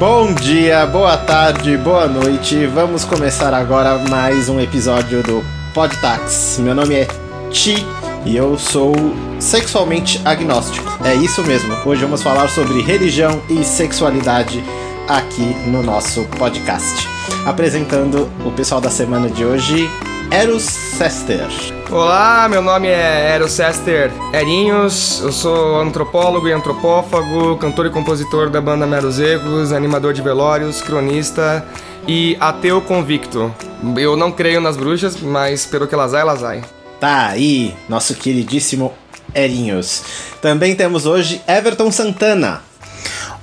[0.00, 2.64] Bom dia, boa tarde, boa noite.
[2.64, 5.44] Vamos começar agora mais um episódio do
[5.74, 6.58] Podtax.
[6.58, 7.08] Meu nome é
[7.50, 7.86] Ti
[8.24, 8.94] e eu sou
[9.38, 10.88] sexualmente agnóstico.
[11.04, 11.74] É isso mesmo.
[11.84, 14.64] Hoje vamos falar sobre religião e sexualidade
[15.06, 17.06] aqui no nosso podcast.
[17.44, 19.86] Apresentando o pessoal da semana de hoje,
[20.30, 21.79] Eros Sester.
[21.92, 28.48] Olá, meu nome é Eros Sester Erinhos, eu sou antropólogo e antropófago, cantor e compositor
[28.48, 31.66] da banda Meros Erros, animador de velórios, cronista
[32.06, 33.52] e ateu convicto.
[33.96, 36.62] Eu não creio nas bruxas, mas pelo que elas ai, elas ai.
[37.00, 38.92] Tá aí, nosso queridíssimo
[39.34, 40.04] Erinhos.
[40.40, 42.62] Também temos hoje Everton Santana.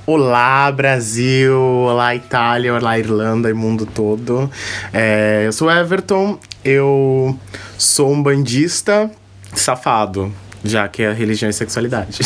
[0.05, 1.59] Olá, Brasil!
[1.59, 2.73] Olá, Itália!
[2.73, 4.49] Olá, Irlanda e mundo todo.
[4.93, 7.39] É, eu sou Everton, eu
[7.77, 9.09] sou um bandista
[9.55, 12.19] safado, já que é religião e sexualidade.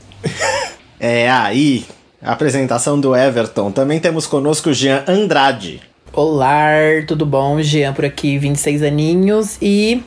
[0.98, 1.84] é aí,
[2.22, 3.70] a apresentação do Everton.
[3.70, 5.82] Também temos conosco Jean Andrade.
[6.10, 6.70] Olá,
[7.06, 7.60] tudo bom?
[7.60, 10.02] Jean por aqui, 26 aninhos e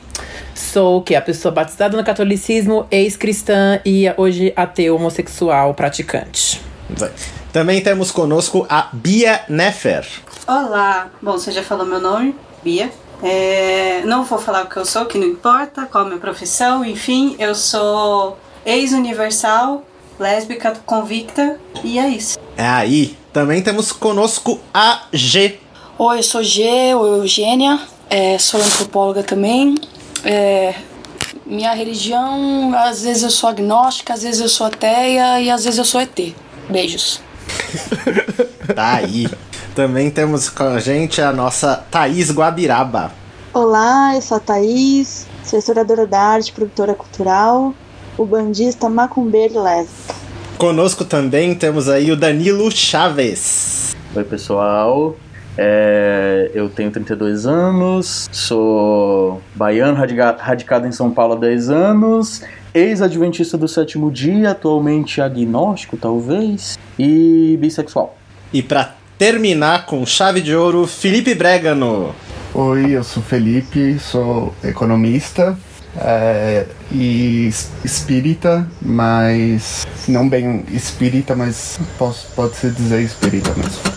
[0.52, 6.60] sou que a pessoa batizada no catolicismo, ex-cristã e hoje ateu homossexual praticante.
[7.52, 10.04] Também temos conosco a Bia Nefer.
[10.44, 12.90] Olá, bom, você já falou meu nome, Bia.
[13.22, 16.84] É, não vou falar o que eu sou, que não importa, qual a minha profissão,
[16.84, 19.84] enfim, eu sou ex-universal,
[20.18, 22.38] lésbica convicta e é isso.
[22.56, 23.16] É aí.
[23.32, 25.58] Também temos conosco a G.
[25.98, 29.74] Oi, eu sou G, ou Eugênia, é, sou antropóloga também.
[30.24, 30.74] É,
[31.44, 35.78] minha religião, às vezes eu sou agnóstica, às vezes eu sou ateia e às vezes
[35.78, 36.34] eu sou ET.
[36.68, 37.20] Beijos.
[38.74, 39.28] tá aí.
[39.74, 43.10] Também temos com a gente a nossa Thaís Guabiraba.
[43.52, 47.74] Olá, eu sou a Thaís, sou historiadora da arte, produtora cultural,
[48.16, 50.14] o bandista macumbeiro lésbica.
[50.56, 53.96] Conosco também temos aí o Danilo Chaves.
[54.14, 55.16] Oi, pessoal.
[55.58, 59.98] É, eu tenho 32 anos, sou baiano,
[60.38, 62.42] radicado em São Paulo há 10 anos,
[62.72, 68.16] ex-adventista do sétimo dia, atualmente agnóstico, talvez, e bissexual.
[68.52, 72.14] E para terminar com chave de ouro, Felipe Bregano.
[72.52, 75.56] Oi, eu sou Felipe, sou economista
[75.96, 77.50] é, e
[77.84, 83.94] espírita, mas não bem espírita, mas posso, pode se dizer espírita mesmo.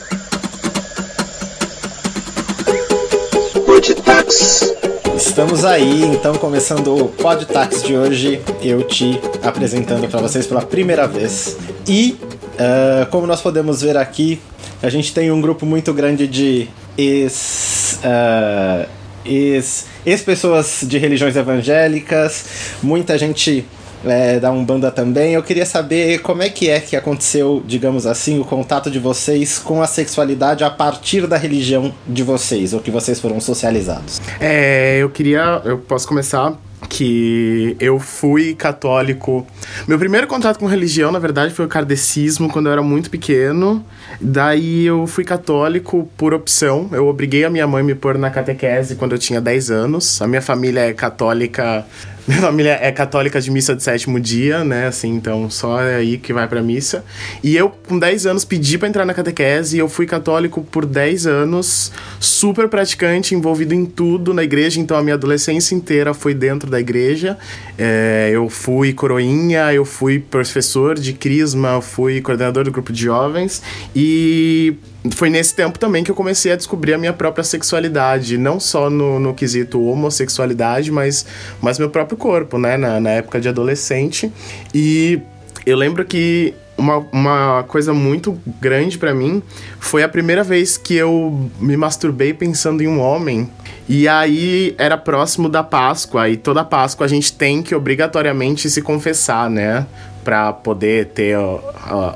[5.16, 11.07] Estamos aí, então, começando o Podtax de hoje, eu te apresentando para vocês pela primeira
[11.07, 11.57] vez.
[11.88, 12.17] E,
[12.53, 14.41] uh, como nós podemos ver aqui,
[14.81, 16.67] a gente tem um grupo muito grande de
[16.97, 17.99] ex.
[18.03, 18.88] Uh,
[19.25, 22.45] ex, ex pessoas de religiões evangélicas,
[22.81, 23.65] muita gente
[24.05, 25.33] é, da Umbanda também.
[25.33, 29.59] Eu queria saber como é que é que aconteceu, digamos assim, o contato de vocês
[29.59, 34.21] com a sexualidade a partir da religião de vocês, ou que vocês foram socializados.
[34.39, 35.61] É, eu queria.
[35.65, 36.57] Eu posso começar
[36.89, 39.45] que eu fui católico.
[39.87, 43.85] Meu primeiro contato com religião, na verdade, foi o kardecismo quando eu era muito pequeno.
[44.19, 46.89] Daí eu fui católico por opção.
[46.91, 50.21] Eu obriguei a minha mãe a me pôr na catequese quando eu tinha 10 anos.
[50.21, 51.85] A minha família é católica
[52.38, 54.88] minha família é católica de missa de sétimo dia, né?
[54.88, 57.05] Assim, então só é aí que vai pra missa.
[57.41, 60.85] E eu, com 10 anos, pedi para entrar na catequese e eu fui católico por
[60.85, 61.89] 10 anos,
[62.19, 64.79] super praticante, envolvido em tudo na igreja.
[64.81, 67.38] Então a minha adolescência inteira foi dentro da igreja.
[67.77, 73.61] É, eu fui coroinha, eu fui professor de crisma, fui coordenador do grupo de jovens
[73.95, 74.75] e
[75.12, 78.90] foi nesse tempo também que eu comecei a descobrir a minha própria sexualidade, não só
[78.90, 81.25] no, no quesito homossexualidade, mas,
[81.62, 84.31] mas meu próprio corpo, né, na, na época de adolescente.
[84.73, 85.19] E
[85.66, 89.42] eu lembro que uma, uma coisa muito grande para mim
[89.80, 93.50] foi a primeira vez que eu me masturbei pensando em um homem.
[93.89, 98.81] E aí era próximo da Páscoa, e toda Páscoa a gente tem que obrigatoriamente se
[98.81, 99.86] confessar, né?
[100.27, 101.38] Para poder ter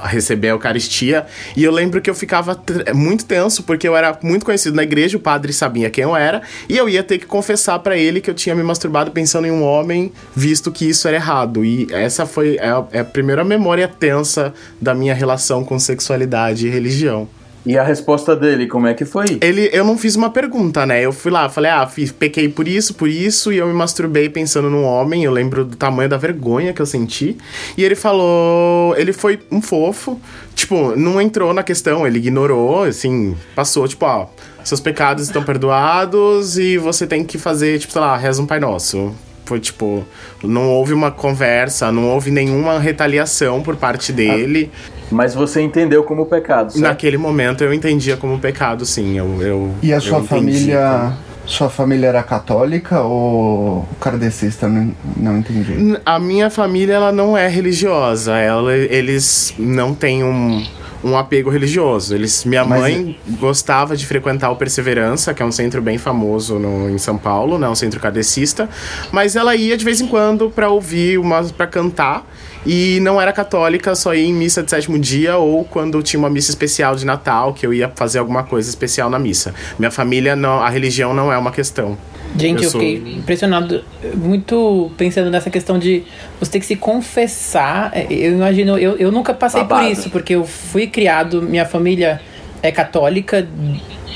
[0.04, 1.26] receber a Eucaristia.
[1.56, 2.62] E eu lembro que eu ficava
[2.94, 6.42] muito tenso porque eu era muito conhecido na igreja, o padre sabia quem eu era,
[6.68, 9.52] e eu ia ter que confessar para ele que eu tinha me masturbado pensando em
[9.52, 11.64] um homem, visto que isso era errado.
[11.64, 16.68] E essa foi é a, é a primeira memória tensa da minha relação com sexualidade
[16.68, 17.30] e religião.
[17.66, 19.38] E a resposta dele, como é que foi?
[19.40, 21.06] Ele, eu não fiz uma pergunta, né?
[21.06, 24.30] Eu fui lá, falei, ah, fiz, pequei por isso, por isso, e eu me masturbei
[24.30, 25.24] pensando num homem.
[25.24, 27.38] Eu lembro do tamanho da vergonha que eu senti.
[27.78, 30.20] E ele falou, ele foi um fofo,
[30.56, 34.28] tipo, não entrou na questão, ele ignorou, assim, passou, tipo, ó,
[34.64, 38.60] seus pecados estão perdoados e você tem que fazer, tipo, sei lá, reza um Pai
[38.60, 39.14] Nosso
[39.52, 40.06] Foi tipo,
[40.42, 44.72] não houve uma conversa, não houve nenhuma retaliação por parte dele.
[45.12, 46.82] Mas você entendeu como pecado, certo?
[46.82, 49.18] Naquele momento eu entendia como pecado, sim.
[49.18, 51.12] Eu, eu, E a eu sua família.
[51.46, 54.70] Sua família era católica ou kardecista?
[54.70, 56.00] Não, não entendi.
[56.06, 58.38] A minha família ela não é religiosa.
[58.38, 60.66] Ela, eles não têm um,
[61.04, 62.16] um apego religioso.
[62.16, 66.60] Eles, minha Mas mãe gostava de frequentar o Perseverança, que é um centro bem famoso
[66.60, 68.70] no, em São Paulo, né, um centro kardecista.
[69.12, 71.20] Mas ela ia de vez em quando para ouvir,
[71.58, 72.26] para cantar.
[72.64, 76.30] E não era católica, só ia em missa de sétimo dia ou quando tinha uma
[76.30, 79.54] missa especial de Natal, que eu ia fazer alguma coisa especial na missa.
[79.80, 81.98] Minha família, não, a religião não é uma questão.
[82.38, 83.84] Gente, Eu eu, sou- fiquei impressionado,
[84.16, 86.04] muito pensando nessa questão de
[86.40, 87.92] você ter que se confessar.
[87.94, 89.86] É, Eu imagino, eu, eu nunca passei Babado.
[89.86, 92.22] por isso, porque eu fui criado, minha família
[92.64, 93.48] é católica,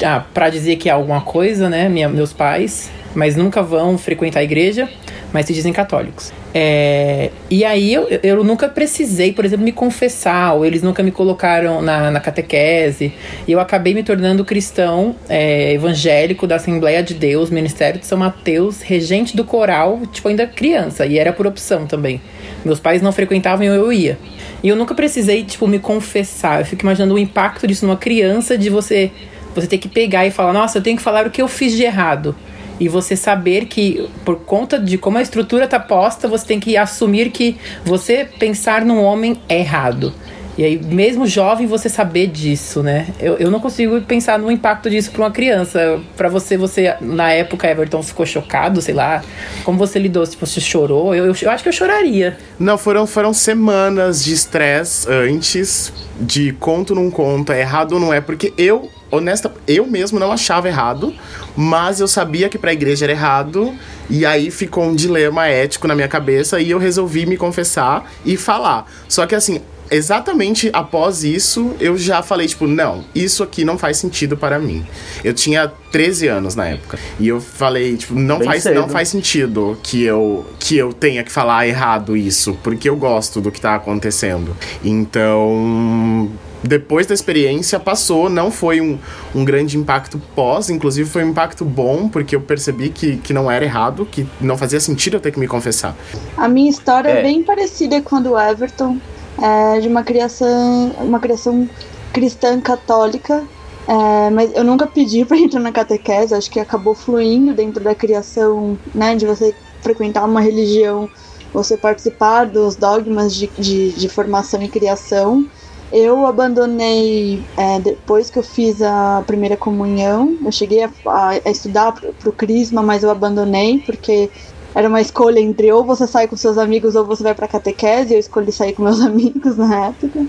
[0.03, 1.89] ah, para dizer que é alguma coisa, né?
[1.89, 4.87] Minha, meus pais, mas nunca vão frequentar a igreja,
[5.35, 6.31] mas se dizem católicos.
[6.53, 11.11] É, e aí eu, eu nunca precisei, por exemplo, me confessar, ou eles nunca me
[11.11, 13.11] colocaram na, na catequese.
[13.45, 18.17] E eu acabei me tornando cristão é, evangélico da Assembleia de Deus, Ministério de São
[18.17, 22.21] Mateus, regente do coral, tipo, ainda criança, e era por opção também.
[22.63, 24.17] Meus pais não frequentavam e eu ia.
[24.63, 26.61] E eu nunca precisei, tipo, me confessar.
[26.61, 29.11] Eu fico imaginando o impacto disso numa criança, de você,
[29.53, 31.73] você ter que pegar e falar, nossa, eu tenho que falar o que eu fiz
[31.73, 32.33] de errado.
[32.79, 36.75] E você saber que, por conta de como a estrutura tá posta, você tem que
[36.75, 40.13] assumir que você pensar num homem é errado.
[40.57, 43.07] E aí, mesmo jovem, você saber disso, né?
[43.19, 45.99] Eu, eu não consigo pensar no impacto disso pra uma criança.
[46.15, 49.21] Pra você, você, na época, Everton ficou chocado, sei lá.
[49.65, 50.25] Como você lidou?
[50.25, 51.13] Tipo, você chorou?
[51.13, 52.37] Eu, eu, eu acho que eu choraria.
[52.57, 58.13] Não, foram, foram semanas de estresse antes, de conto não conto, é errado ou não
[58.13, 61.13] é, porque eu, honesta, eu mesmo não achava errado,
[61.55, 63.73] mas eu sabia que pra igreja era errado,
[64.09, 68.35] e aí ficou um dilema ético na minha cabeça, e eu resolvi me confessar e
[68.37, 68.91] falar.
[69.07, 73.97] Só que assim, exatamente após isso, eu já falei, tipo, não, isso aqui não faz
[73.97, 74.85] sentido para mim.
[75.23, 76.99] Eu tinha 13 anos na época.
[77.19, 78.75] E eu falei, tipo, não Bem faz, cedo.
[78.75, 83.39] não faz sentido que eu, que eu tenha que falar errado isso, porque eu gosto
[83.41, 84.55] do que tá acontecendo.
[84.83, 86.29] Então.
[86.67, 88.97] Depois da experiência, passou, não foi um,
[89.35, 93.49] um grande impacto pós, inclusive foi um impacto bom, porque eu percebi que, que não
[93.51, 95.95] era errado, que não fazia sentido eu ter que me confessar.
[96.35, 97.21] A minha história é, É.
[97.21, 98.97] bem parecida com a do Everton,
[99.41, 101.69] é, de uma criação, uma criação
[102.11, 103.43] cristã católica,
[103.87, 107.93] é, mas eu nunca pedi para entrar na catequese, acho que acabou fluindo dentro da
[107.93, 111.07] criação, né, de você frequentar uma religião,
[111.53, 115.45] você participar dos dogmas de, de, de formação e criação.
[115.91, 120.37] Eu abandonei é, depois que eu fiz a primeira comunhão.
[120.45, 124.31] Eu cheguei a, a, a estudar pro, pro Crisma, mas eu abandonei porque
[124.73, 128.13] era uma escolha entre ou você sai com seus amigos ou você vai pra catequese.
[128.13, 130.19] Eu escolhi sair com meus amigos na época.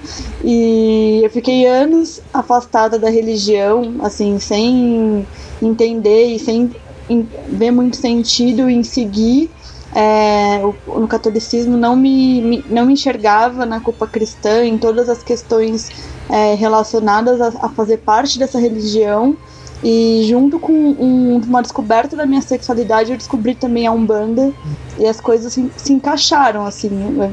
[0.40, 5.26] E eu fiquei anos afastada da religião, assim, sem
[5.60, 6.70] entender e sem
[7.08, 9.52] em- ver muito sentido em seguir
[9.98, 15.22] é, no catolicismo não me, me- não me enxergava na culpa cristã em todas as
[15.22, 15.88] questões
[16.28, 19.34] é, relacionadas a, a fazer parte dessa religião.
[19.82, 24.52] E junto com um- uma descoberta da minha sexualidade eu descobri também a umbanda.
[24.98, 26.90] E as coisas se, se encaixaram assim.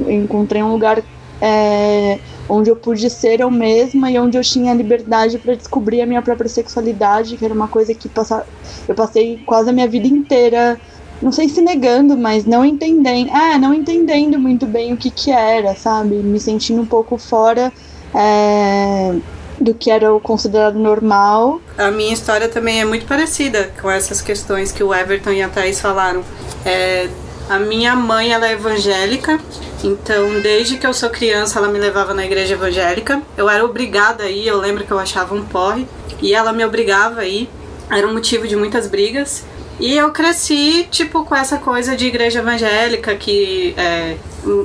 [0.07, 1.03] Eu, encontrei um lugar
[1.41, 6.05] é, onde eu pude ser eu mesma e onde eu tinha liberdade para descobrir a
[6.05, 8.45] minha própria sexualidade que era uma coisa que passa,
[8.87, 10.79] eu passei quase a minha vida inteira
[11.23, 15.31] não sei se negando, mas não entendendo, ah, não entendendo muito bem o que que
[15.31, 16.15] era, sabe?
[16.15, 17.71] Me sentindo um pouco fora
[18.13, 19.15] é,
[19.59, 21.61] do que era o considerado normal.
[21.77, 25.47] A minha história também é muito parecida com essas questões que o Everton e a
[25.47, 26.23] Thaís falaram.
[26.65, 27.07] É,
[27.49, 29.39] a minha mãe ela é evangélica,
[29.83, 33.21] então desde que eu sou criança ela me levava na igreja evangélica.
[33.37, 35.87] Eu era obrigada a ir, eu lembro que eu achava um porre,
[36.21, 37.49] e ela me obrigava a ir.
[37.89, 39.45] Era um motivo de muitas brigas.
[39.85, 44.15] E eu cresci, tipo, com essa coisa de igreja evangélica, que é,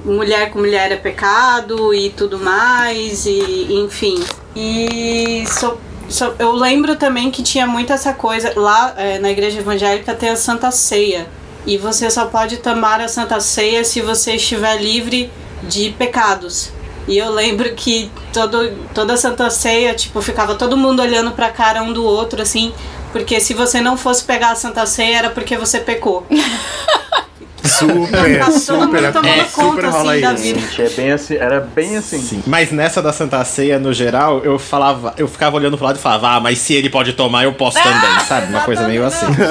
[0.04, 4.22] mulher com mulher é pecado e tudo mais, e enfim.
[4.54, 5.76] E sou-
[6.38, 10.36] eu lembro também que tinha muito essa coisa, lá é, na igreja evangélica tem a
[10.36, 11.26] Santa Ceia.
[11.66, 15.32] E você só pode tomar a Santa Ceia se você estiver livre
[15.64, 16.70] de pecados.
[17.08, 21.50] E eu lembro que todo, toda a Santa Ceia, tipo, ficava todo mundo olhando pra
[21.50, 22.72] cara um do outro, assim,
[23.18, 26.24] porque se você não fosse pegar a Santa Ceia era porque você pecou.
[27.64, 30.82] Super, mundo super, tomando é, conta, super assim, rola da isso.
[30.82, 32.18] é bem assim, era bem assim.
[32.18, 32.42] Sim.
[32.46, 35.98] Mas nessa da Santa Ceia, no geral, eu falava, eu ficava olhando pro lado e
[36.00, 38.48] falava, ah, mas se ele pode tomar, eu posso também, sabe?
[38.48, 39.26] Uma coisa meio assim.
[39.26, 39.42] Não, sim,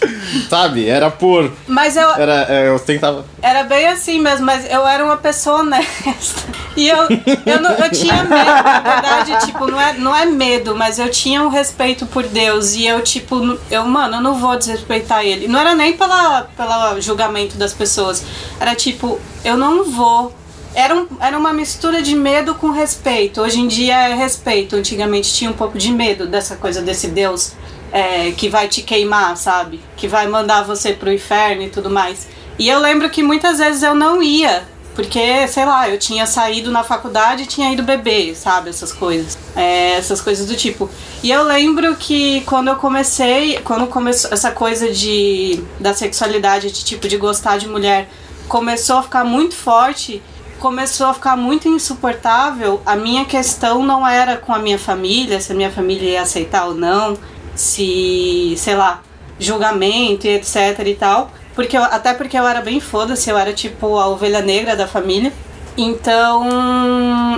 [0.00, 0.16] sim.
[0.48, 0.88] sabe?
[0.88, 1.50] Era por.
[1.66, 3.24] Mas eu, Era, é, eu tentava.
[3.40, 6.42] Era bem assim mesmo, mas eu era uma pessoa honesta.
[6.76, 6.96] E eu,
[7.44, 8.30] eu, não- eu tinha medo,
[8.62, 12.74] na verdade, tipo, não é, não é medo, mas eu tinha um respeito por Deus.
[12.74, 15.46] E eu, tipo, eu, mano, eu não vou desrespeitar ele.
[15.48, 18.24] Não era nem pela, pela julgamento das pessoas.
[18.58, 20.34] Era tipo, eu não vou.
[20.74, 23.42] Era, um, era uma mistura de medo com respeito.
[23.42, 24.74] Hoje em dia é respeito.
[24.74, 27.52] Antigamente tinha um pouco de medo dessa coisa desse Deus
[27.92, 29.78] é, que vai te queimar, sabe?
[29.96, 32.26] Que vai mandar você pro inferno e tudo mais.
[32.58, 36.70] E eu lembro que muitas vezes eu não ia, porque, sei lá, eu tinha saído
[36.70, 38.70] na faculdade e tinha ido beber, sabe?
[38.70, 39.38] Essas coisas.
[39.54, 40.88] É, essas coisas do tipo.
[41.22, 46.84] E eu lembro que quando eu comecei, quando começou essa coisa de da sexualidade, de
[46.84, 48.08] tipo, de gostar de mulher,
[48.48, 50.22] começou a ficar muito forte,
[50.58, 55.52] começou a ficar muito insuportável, a minha questão não era com a minha família, se
[55.52, 57.16] a minha família ia aceitar ou não,
[57.54, 59.02] se, sei lá,
[59.38, 61.30] julgamento e etc e tal.
[61.54, 64.86] Porque eu- até porque eu era bem foda-se, eu era tipo a ovelha negra da
[64.86, 65.32] família.
[65.76, 66.46] Então,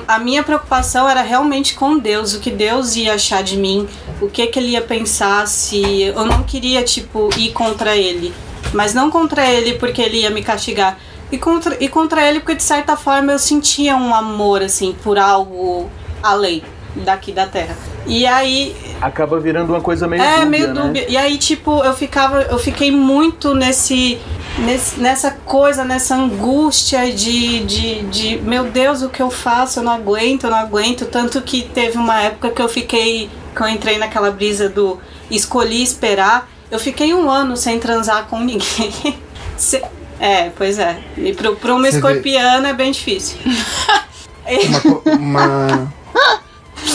[0.08, 3.88] a minha preocupação era realmente com Deus, o que Deus ia achar de mim,
[4.20, 8.34] o que que ele ia pensar se eu não queria tipo ir contra ele,
[8.72, 10.98] mas não contra ele porque ele ia me castigar,
[11.30, 15.16] e contra e contra ele porque de certa forma eu sentia um amor assim por
[15.16, 15.88] algo
[16.22, 16.62] além
[16.96, 17.76] daqui da terra.
[18.06, 20.80] E aí Acaba virando uma coisa meio é, dúbia, meio né?
[20.82, 21.06] dúbia.
[21.08, 22.42] E aí, tipo, eu ficava.
[22.42, 24.18] Eu fiquei muito nesse.
[24.58, 28.38] nesse nessa coisa, nessa angústia de, de, de.
[28.38, 29.80] Meu Deus, o que eu faço?
[29.80, 31.06] Eu não aguento, eu não aguento.
[31.06, 33.28] Tanto que teve uma época que eu fiquei.
[33.54, 34.98] Que eu entrei naquela brisa do
[35.30, 36.48] escolhi esperar.
[36.70, 38.92] Eu fiquei um ano sem transar com ninguém.
[39.56, 39.82] Se-
[40.20, 40.98] é, pois é.
[41.16, 43.36] E pro, pra uma Você vê- escorpiana é bem difícil.
[45.04, 45.92] Uma, uma,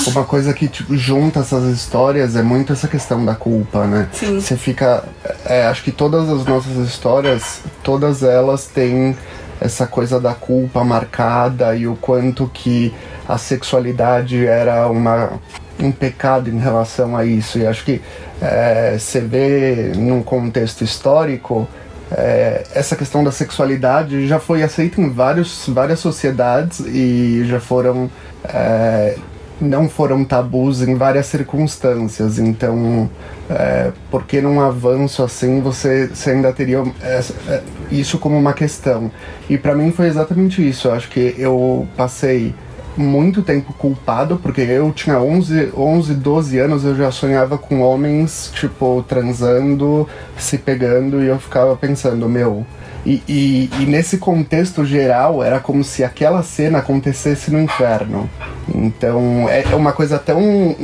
[0.07, 4.07] uma coisa que tipo, junta essas histórias é muito essa questão da culpa, né?
[4.13, 4.39] Sim.
[4.39, 5.03] Você fica.
[5.45, 9.15] é, acho que todas as nossas histórias, todas elas têm
[9.59, 12.93] essa coisa da culpa marcada e o quanto que
[13.27, 15.33] a sexualidade era uma,
[15.79, 17.59] um pecado em relação a isso.
[17.59, 18.01] E acho que
[18.41, 21.67] é, você vê num contexto histórico.
[22.11, 28.09] é, essa questão da sexualidade já foi aceita em vários, várias sociedades e já foram
[28.45, 29.15] é,
[29.61, 32.39] não foram tabus em várias circunstâncias.
[32.39, 33.09] Então,
[33.49, 37.61] é, por que num avanço assim você, você ainda teria essa- é,
[37.91, 39.11] isso como uma questão?
[39.49, 40.87] E pra mim foi exatamente isso.
[40.87, 42.53] Eu acho que eu passei
[42.97, 48.51] muito tempo culpado, porque eu tinha 11, 11, 12 anos, eu já sonhava com homens,
[48.53, 52.65] tipo, transando, se pegando, e eu ficava pensando, meu.
[53.05, 58.29] E, e, e nesse contexto geral, era como se aquela cena acontecesse no inferno.
[58.73, 60.75] Então, é é uma coisa tão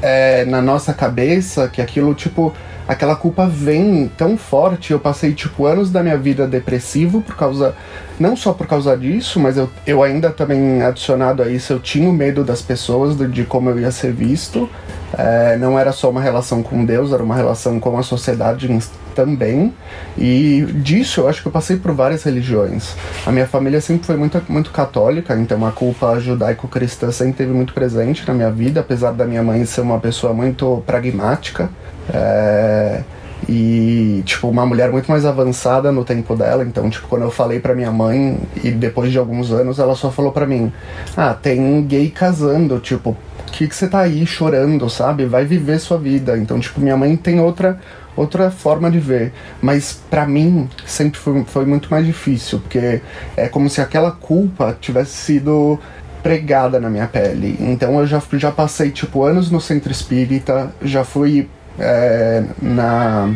[0.00, 2.54] é, na nossa cabeça que aquilo, tipo,
[2.86, 4.92] aquela culpa vem tão forte.
[4.92, 7.74] Eu passei, tipo, anos da minha vida depressivo por causa.
[8.18, 12.08] Não só por causa disso, mas eu, eu ainda também, adicionado a isso, eu tinha
[12.08, 14.68] o medo das pessoas, de, de como eu ia ser visto.
[15.16, 18.68] É, não era só uma relação com Deus, era uma relação com a sociedade
[19.14, 19.72] também.
[20.16, 22.94] E disso eu acho que eu passei por várias religiões.
[23.24, 27.72] A minha família sempre foi muito, muito católica, então a culpa judaico-cristã sempre teve muito
[27.72, 31.70] presente na minha vida, apesar da minha mãe ser uma pessoa muito pragmática.
[32.12, 33.02] É,
[33.48, 36.62] e, tipo, uma mulher muito mais avançada no tempo dela.
[36.64, 40.10] Então, tipo, quando eu falei pra minha mãe, e depois de alguns anos, ela só
[40.10, 40.70] falou pra mim:
[41.16, 42.78] Ah, tem gay casando.
[42.78, 45.24] Tipo, o que, que você tá aí chorando, sabe?
[45.24, 46.36] Vai viver sua vida.
[46.36, 47.80] Então, tipo, minha mãe tem outra
[48.14, 49.32] outra forma de ver.
[49.62, 53.00] Mas pra mim sempre foi, foi muito mais difícil, porque
[53.36, 55.78] é como se aquela culpa tivesse sido
[56.22, 57.56] pregada na minha pele.
[57.60, 63.32] Então eu já, já passei tipo anos no centro espírita, já fui é, na,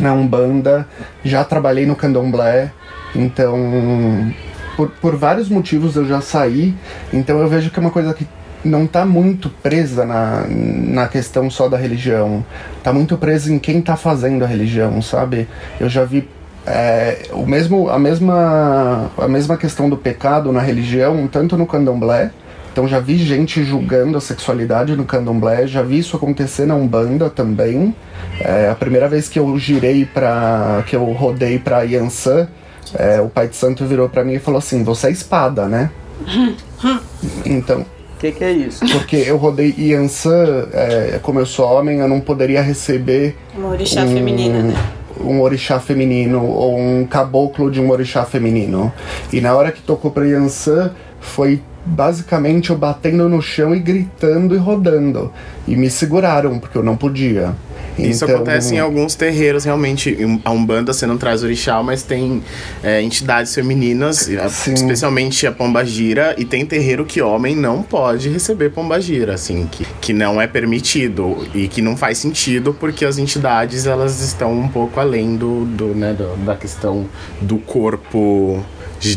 [0.00, 0.86] na Umbanda,
[1.24, 2.70] já trabalhei no Candomblé,
[3.14, 4.32] então
[4.76, 6.74] por, por vários motivos eu já saí,
[7.12, 8.26] então eu vejo que é uma coisa que
[8.64, 12.44] não tá muito presa na, na questão só da religião.
[12.82, 15.48] Tá muito presa em quem tá fazendo a religião, sabe?
[15.80, 16.28] Eu já vi
[16.66, 22.30] é, o mesmo, a, mesma, a mesma questão do pecado na religião, tanto no candomblé.
[22.72, 27.28] Então já vi gente julgando a sexualidade no candomblé, já vi isso acontecer na Umbanda
[27.28, 27.94] também.
[28.40, 32.48] É, a primeira vez que eu girei para que eu rodei pra Yansan,
[32.94, 35.90] é, o pai de santo virou para mim e falou assim: "Você é espada, né?"
[37.44, 38.84] Então, O que, que é isso?
[38.90, 44.02] porque eu rodei Yansan, é, como eu sou homem, eu não poderia receber Uma orixá
[44.02, 44.74] um, feminina, né?
[45.20, 48.92] um orixá feminino ou um caboclo de um orixá feminino.
[49.32, 54.54] E na hora que tocou pra Yansan, foi basicamente eu batendo no chão e gritando
[54.54, 55.32] e rodando.
[55.66, 57.54] E me seguraram, porque eu não podia.
[57.98, 60.16] Isso Então, acontece em alguns terreiros, realmente.
[60.44, 62.42] A Umbanda você não traz orixá, mas tem
[62.82, 64.72] é, entidades femininas, Sim.
[64.72, 70.12] especialmente a pombagira, e tem terreiro que homem não pode receber pombagira, assim, que, que
[70.14, 74.98] não é permitido e que não faz sentido porque as entidades elas estão um pouco
[74.98, 77.06] além do, do, né, do- da questão
[77.42, 78.64] do corpo.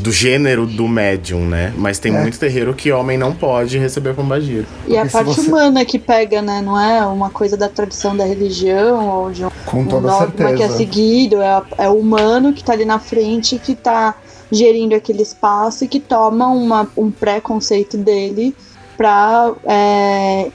[0.02, 1.72] Do gênero do médium, né?
[1.78, 2.20] Mas tem É.
[2.20, 4.66] muito terreiro que homem não pode receber pombagira.
[4.88, 6.60] E a parte você- humana que pega, né?
[6.62, 10.54] Não é uma coisa da tradição da religião ou de um, Com um toda dogma
[10.54, 11.40] que é seguido.
[11.42, 14.16] É, é o humano que tá ali na frente que tá
[14.52, 18.56] gerindo aquele espaço e que toma uma, um preconceito dele
[18.98, 20.50] pra é,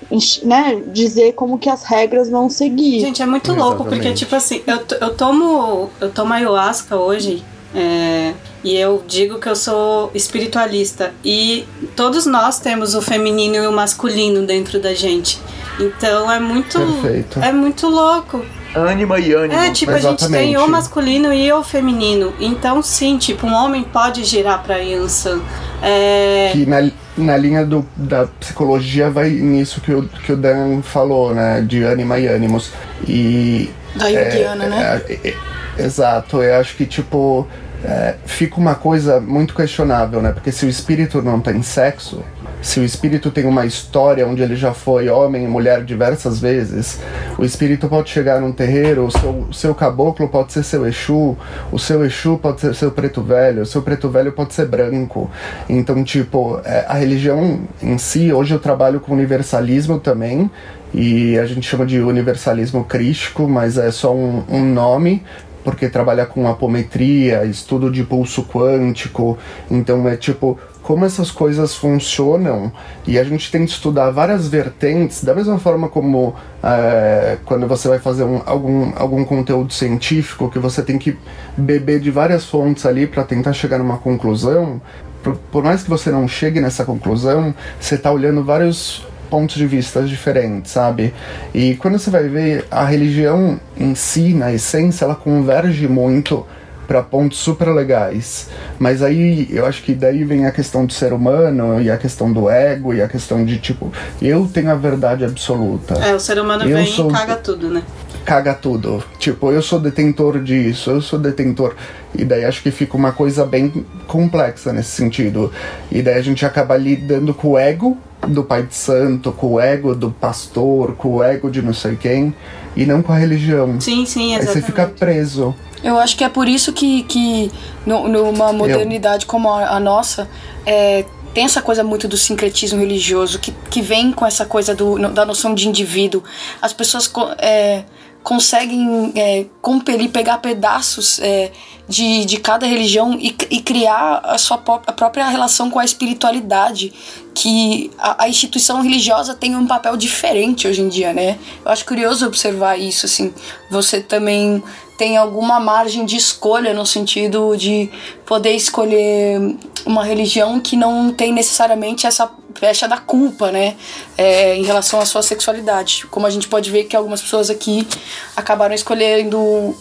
[0.45, 3.01] né, dizer como que as regras vão seguir.
[3.01, 4.19] Gente, é muito louco, porque, Exatamente.
[4.19, 5.91] tipo assim, eu, eu tomo.
[6.01, 7.45] Eu tomo ayahuasca hoje.
[7.75, 8.33] É,
[8.65, 11.13] e eu digo que eu sou espiritualista.
[11.25, 11.65] E
[11.97, 15.41] todos nós temos o feminino e o masculino dentro da gente.
[15.79, 16.79] Então é muito.
[16.79, 17.39] Perfeito.
[17.41, 18.45] É muito louco.
[18.75, 19.59] Ânima e ânimo.
[19.59, 20.57] É, tipo, a gente tem Exatamente.
[20.59, 22.33] o masculino e o feminino.
[22.39, 25.41] Então, sim, tipo, um homem pode girar pra Yansan.
[25.83, 26.51] É.
[26.53, 31.35] Que na, na linha do, da psicologia vai nisso que o, que o Dan falou,
[31.35, 31.61] né?
[31.63, 32.71] De ânima e ânimos.
[33.09, 35.03] E Da Jungiana, né?
[35.09, 35.35] É, é,
[35.79, 37.47] é, exato, eu acho que tipo
[37.85, 40.33] é, fica uma coisa muito questionável, né?
[40.33, 42.23] Porque se o espírito não tem sexo,
[42.61, 47.01] se o espírito tem uma história onde ele já foi homem e mulher diversas vezes,
[47.39, 51.37] o espírito pode chegar num terreiro, o seu, o seu caboclo pode ser seu Exu,
[51.73, 55.31] o seu Exu pode ser seu preto velho, o seu preto velho pode ser branco.
[55.69, 60.51] Então, tipo, é, a religião em si, hoje eu trabalho com universalismo também,
[60.93, 65.23] e a gente chama de universalismo crístico, mas é só um, um nome,
[65.63, 69.39] porque trabalha com apometria, estudo de pulso quântico,
[69.71, 72.73] então é tipo como essas coisas funcionam
[73.07, 77.87] e a gente tem que estudar várias vertentes, da mesma forma como é, quando você
[77.87, 81.17] vai fazer um- algum, algum conteúdo científico, que você tem que
[81.57, 84.81] beber de várias fontes ali para tentar chegar numa conclusão.
[85.23, 89.67] Por, por mais que você não chegue nessa conclusão, você está olhando vários pontos de
[89.67, 91.15] vista diferentes, sabe?
[91.55, 96.45] E quando você vai ver a religião em si, na essência, ela converge muito
[96.89, 98.49] para pontos super legais.
[98.77, 102.33] Mas aí eu acho que daí vem a questão do ser humano e a questão
[102.33, 105.95] do ego e a questão de tipo, eu tenho a verdade absoluta.
[106.05, 107.83] É, o ser humano Eu vem sou- e caga tudo, né?
[108.25, 109.03] Caga tudo.
[109.19, 111.75] Tipo, eu sou detentor disso, eu sou detentor.
[112.15, 115.53] E daí acho que fica uma coisa bem complexa nesse sentido.
[115.91, 117.97] E daí a gente acaba lidando com o ego
[118.29, 121.97] do pai de santo, com o ego do pastor, com o ego de não sei
[121.97, 122.35] quem,
[122.77, 123.81] e não com a religião.
[123.81, 124.67] Sim, sim, Aí você exatamente.
[124.67, 125.55] fica preso.
[125.83, 127.51] Eu acho que é por isso que, que
[127.87, 130.29] nu- numa modernidade como a, a nossa,
[130.67, 134.99] é, tem essa coisa muito do sincretismo religioso, que, que vem com essa coisa do,
[134.99, 136.23] no- da noção de indivíduo.
[136.61, 137.85] As pessoas é,
[138.23, 141.51] conseguem é, compelir, pegar pedaços é,
[141.89, 146.93] de, de cada religião e, e criar a sua a própria relação com a espiritualidade,
[147.35, 151.39] que a, a instituição religiosa tem um papel diferente hoje em dia, né?
[151.65, 153.33] Eu acho curioso observar isso, assim.
[153.71, 154.63] Você também
[155.01, 157.91] tem alguma margem de escolha no sentido de
[158.27, 163.77] poder escolher uma religião que não tem necessariamente essa pecha da culpa, né?
[164.19, 166.07] É, em relação à sua sexualidade.
[166.11, 167.89] Como a gente pode ver que algumas pessoas aqui
[168.37, 169.75] acabaram escolhendo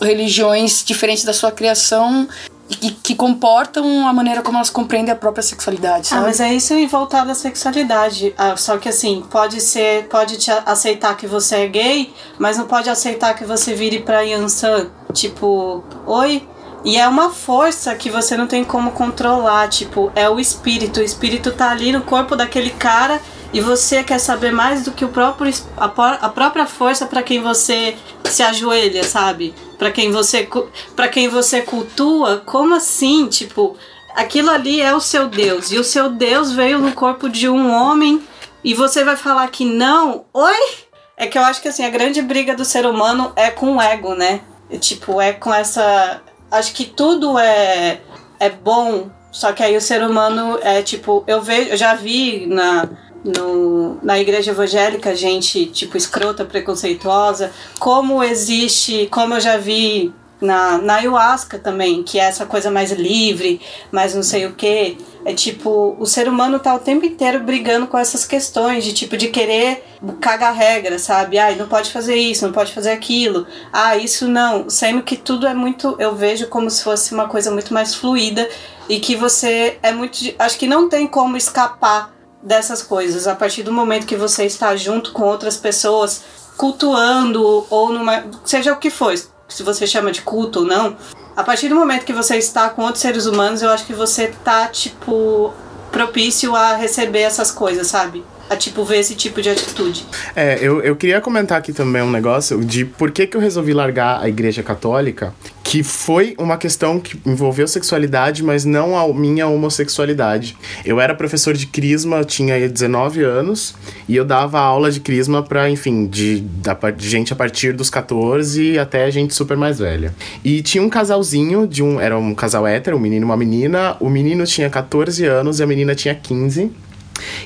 [0.00, 2.26] religiões diferentes da sua criação
[2.72, 6.22] e que, que comportam a maneira como elas compreendem a própria sexualidade, Ah, sabe?
[6.22, 8.34] mas é isso em voltado à sexualidade.
[8.38, 12.66] Ah, só que assim, pode ser, pode te aceitar que você é gay, mas não
[12.66, 16.46] pode aceitar que você vire pra Yansan, tipo, oi?
[16.84, 20.98] E é uma força que você não tem como controlar, tipo, é o espírito.
[20.98, 23.20] O espírito tá ali no corpo daquele cara
[23.52, 27.40] e você quer saber mais do que o próprio a, a própria força pra quem
[27.40, 29.54] você se ajoelha, sabe?
[29.82, 30.48] Pra quem você
[30.94, 32.40] para quem você cultua.
[32.46, 33.76] Como assim, tipo,
[34.14, 37.68] aquilo ali é o seu Deus e o seu Deus veio no corpo de um
[37.68, 38.22] homem
[38.62, 40.24] e você vai falar que não?
[40.32, 40.76] Oi?
[41.16, 43.82] É que eu acho que assim, a grande briga do ser humano é com o
[43.82, 44.42] ego, né?
[44.78, 48.00] Tipo, é com essa acho que tudo é
[48.38, 52.46] é bom, só que aí o ser humano é tipo, eu vejo, eu já vi
[52.46, 52.88] na
[53.24, 60.76] no, na igreja evangélica gente tipo escrota, preconceituosa, como existe, como eu já vi na,
[60.78, 63.60] na ayahuasca também, que é essa coisa mais livre,
[63.92, 64.98] mais não sei o que.
[65.24, 69.16] É tipo, o ser humano tá o tempo inteiro brigando com essas questões de tipo
[69.16, 69.84] de querer
[70.20, 71.38] cagar regra, sabe?
[71.38, 73.46] Ai, não pode fazer isso, não pode fazer aquilo.
[73.72, 74.68] Ah, isso não.
[74.68, 78.48] Sendo que tudo é muito, eu vejo como se fosse uma coisa muito mais fluida
[78.88, 83.26] e que você é muito, acho que não tem como escapar dessas coisas.
[83.26, 86.22] A partir do momento que você está junto com outras pessoas
[86.56, 88.24] cultuando ou numa.
[88.44, 89.14] seja o que for,
[89.48, 90.96] se você chama de culto ou não,
[91.36, 94.28] a partir do momento que você está com outros seres humanos, eu acho que você
[94.44, 95.52] tá, tipo,
[95.90, 98.24] propício a receber essas coisas, sabe?
[98.48, 100.04] A, tipo, ver esse tipo de atitude.
[100.36, 103.72] É, eu, eu queria comentar aqui também um negócio de por que, que eu resolvi
[103.72, 109.46] largar a igreja católica, que foi uma questão que envolveu sexualidade, mas não a minha
[109.46, 110.56] homossexualidade.
[110.84, 113.74] Eu era professor de crisma, tinha 19 anos,
[114.06, 118.78] e eu dava aula de crisma pra, enfim, de, de gente a partir dos 14
[118.78, 120.14] até gente super mais velha.
[120.44, 123.96] E tinha um casalzinho, de um, era um casal hétero, um menino e uma menina.
[124.00, 126.70] O menino tinha 14 anos e a menina tinha 15.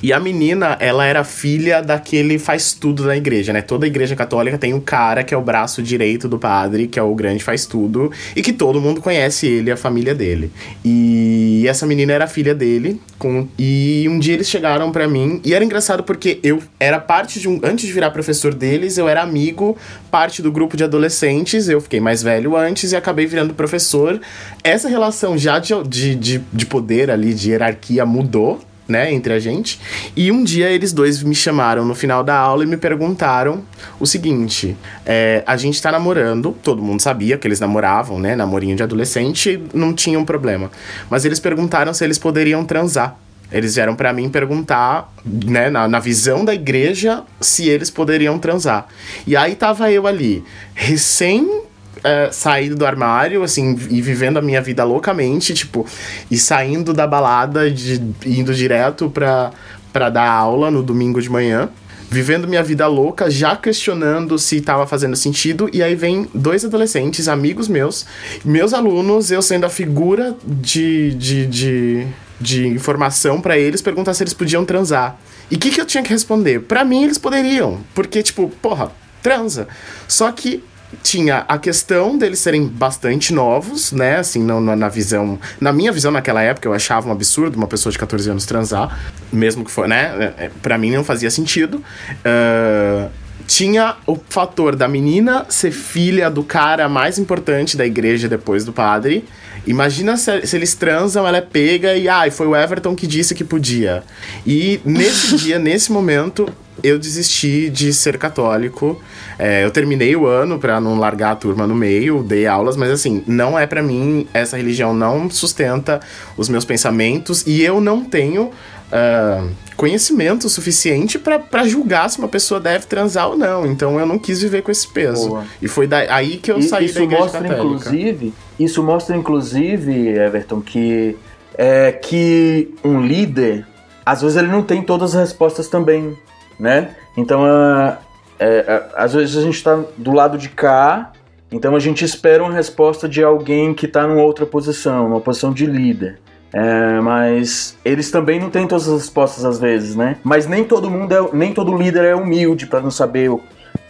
[0.03, 3.62] E a menina, ela era filha daquele faz tudo da igreja, né?
[3.62, 7.03] Toda igreja católica tem um cara que é o braço direito do padre, que é
[7.03, 10.51] o grande faz tudo, e que todo mundo conhece ele, a família dele.
[10.85, 13.49] E essa menina era filha dele, com...
[13.59, 17.49] e um dia eles chegaram para mim, e era engraçado porque eu era parte de
[17.49, 17.61] um.
[17.62, 19.77] Antes de virar professor deles, eu era amigo,
[20.11, 24.21] parte do grupo de adolescentes, eu fiquei mais velho antes e acabei virando professor.
[24.62, 29.38] Essa relação já de, de, de, de poder ali, de hierarquia, mudou né, entre a
[29.38, 29.81] gente.
[30.14, 33.62] E um dia eles dois me chamaram no final da aula e me perguntaram
[33.99, 38.77] o seguinte: é, a gente tá namorando, todo mundo sabia que eles namoravam, né, namorinho
[38.77, 40.70] de adolescente, não tinha um problema.
[41.11, 43.16] Mas eles perguntaram se eles poderiam transar.
[43.51, 48.88] Eles vieram para mim perguntar, né, na, na visão da igreja, se eles poderiam transar.
[49.25, 50.42] E aí tava eu ali,
[50.75, 51.62] recém
[52.05, 55.87] é, saído do armário, assim, e vivendo a minha vida loucamente, tipo,
[56.31, 59.53] e saindo da balada, de, indo direto pra,
[59.93, 61.71] pra dar aula no domingo de manhã
[62.09, 67.29] vivendo minha vida louca, já questionando se estava fazendo sentido, e aí vem dois adolescentes,
[67.29, 68.07] amigos meus,
[68.45, 72.07] meus alunos, eu sendo a figura de, de, de,
[72.41, 75.19] de informação para eles, perguntar se eles podiam transar.
[75.51, 76.61] E o que, que eu tinha que responder?
[76.61, 78.91] Para mim, eles poderiam, porque, tipo, porra,
[79.23, 79.69] transa.
[80.09, 80.63] Só que
[81.03, 84.18] tinha a questão deles serem bastante novos, né?
[84.18, 85.38] Assim, não, na visão.
[85.61, 88.99] Na minha visão, naquela época, eu achava um absurdo uma pessoa de 14 anos transar,
[89.33, 90.35] mesmo que for, né?
[90.38, 91.83] É, é, pra mim não fazia sentido.
[92.25, 93.11] Uh,
[93.46, 98.72] tinha o fator da menina ser filha do cara mais importante da igreja depois do
[98.72, 99.25] padre.
[99.66, 103.07] Imagina se, se eles transam, ela é pega e ai, ah, foi o Everton que
[103.07, 104.05] disse que podia.
[104.46, 106.48] E nesse dia, nesse momento,
[106.83, 109.00] eu desisti de ser católico.
[109.38, 112.90] É, eu terminei o ano para não largar a turma no meio, dei aulas, mas
[112.90, 116.00] assim, não é para mim, essa religião não sustenta
[116.37, 118.50] os meus pensamentos e eu não tenho.
[118.87, 123.66] Uh, conhecimento suficiente para julgar se uma pessoa deve transar ou não.
[123.66, 125.29] Então eu não quis viver com esse peso.
[125.29, 125.44] Boa.
[125.61, 127.88] E foi daí, aí que eu e, saí isso da igreja mostra, católica.
[127.88, 131.16] Inclusive, isso mostra, inclusive, Everton, que,
[131.57, 133.66] é, que um líder,
[134.05, 136.16] às vezes ele não tem todas as respostas também,
[136.59, 136.95] né?
[137.16, 137.97] Então, uh,
[138.38, 141.12] é, às vezes a gente está do lado de cá,
[141.51, 145.53] então a gente espera uma resposta de alguém que está numa outra posição, uma posição
[145.53, 146.19] de líder.
[146.53, 150.16] É, mas eles também não têm todas as respostas às vezes, né?
[150.25, 153.31] Mas nem todo mundo é, nem todo líder é humilde para não saber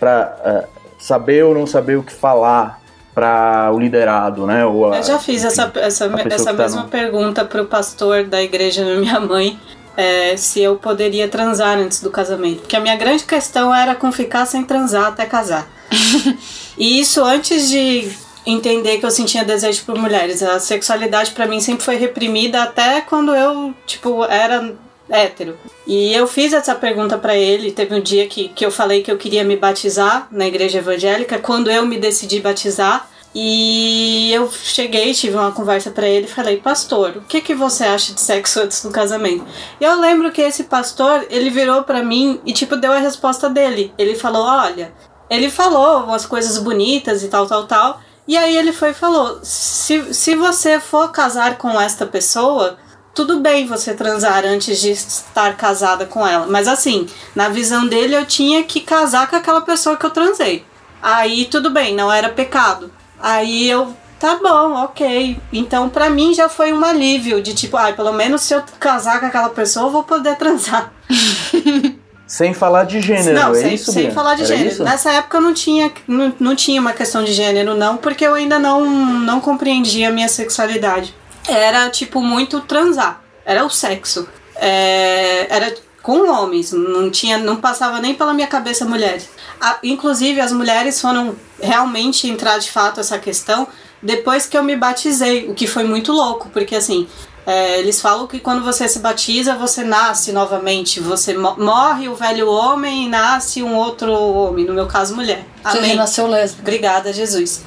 [0.01, 0.65] para uh, é,
[0.99, 2.81] saber ou não saber o que falar
[3.17, 4.67] para o liderado, né?
[4.67, 6.89] Ou a, Eu já fiz essa, essa, essa tá mesma no...
[6.89, 9.59] pergunta para o pastor da igreja da minha mãe.
[9.97, 12.61] É, se eu poderia transar antes do casamento.
[12.61, 15.67] Porque a minha grande questão era com ficar sem transar até casar.
[16.77, 18.07] e isso antes de
[18.45, 20.43] entender que eu sentia desejo por mulheres.
[20.43, 24.75] A sexualidade para mim sempre foi reprimida até quando eu, tipo, era
[25.09, 25.59] hétero.
[25.87, 27.73] E eu fiz essa pergunta para ele.
[27.73, 31.39] Teve um dia que, que eu falei que eu queria me batizar na igreja evangélica.
[31.39, 36.57] Quando eu me decidi batizar, e eu cheguei, tive uma conversa para ele e falei:
[36.57, 39.45] "Pastor, o que que você acha de sexo antes do casamento?".
[39.79, 43.51] E eu lembro que esse pastor, ele virou para mim e tipo deu a resposta
[43.51, 43.93] dele.
[43.99, 44.91] Ele falou: "Olha,
[45.29, 49.39] ele falou umas coisas bonitas e tal, tal, tal, e aí ele foi e falou:
[49.43, 52.79] se, se você for casar com esta pessoa,
[53.17, 56.47] tudo bem você transar antes de estar casada com ela.
[56.47, 60.63] Mas assim, na visão dele, eu tinha que casar com aquela pessoa que eu transei.
[61.03, 62.93] Aí tudo bem, não era pecado.
[63.19, 65.41] Aí eu, tá bom, ok.
[65.51, 68.63] Então pra mim já foi um alívio de tipo, ai, ah, pelo menos se eu
[68.79, 70.93] casar com aquela pessoa, eu vou poder transar.
[72.27, 73.93] Sem falar de gênero, não, é sem, isso?
[73.93, 74.69] Sem falar de Era gênero.
[74.69, 74.83] Isso?
[74.83, 78.59] Nessa época não tinha, não, não tinha uma questão de gênero, não, porque eu ainda
[78.59, 81.15] não, não compreendia a minha sexualidade.
[81.49, 83.23] Era, tipo, muito transar.
[83.45, 84.29] Era o sexo.
[84.57, 89.29] É, era com homens, não tinha, não passava nem pela minha cabeça mulheres.
[89.61, 93.67] A, inclusive, as mulheres foram realmente entrar de fato essa questão
[94.03, 97.09] depois que eu me batizei, o que foi muito louco, porque assim,
[97.47, 100.99] É, eles falam que quando você se batiza, você nasce novamente.
[100.99, 105.47] Você mo- morre o velho homem e nasce um outro homem, no meu caso, mulher.
[105.63, 105.91] Você Amém.
[105.91, 106.63] renasceu lésbica.
[106.63, 107.63] Obrigada, Jesus.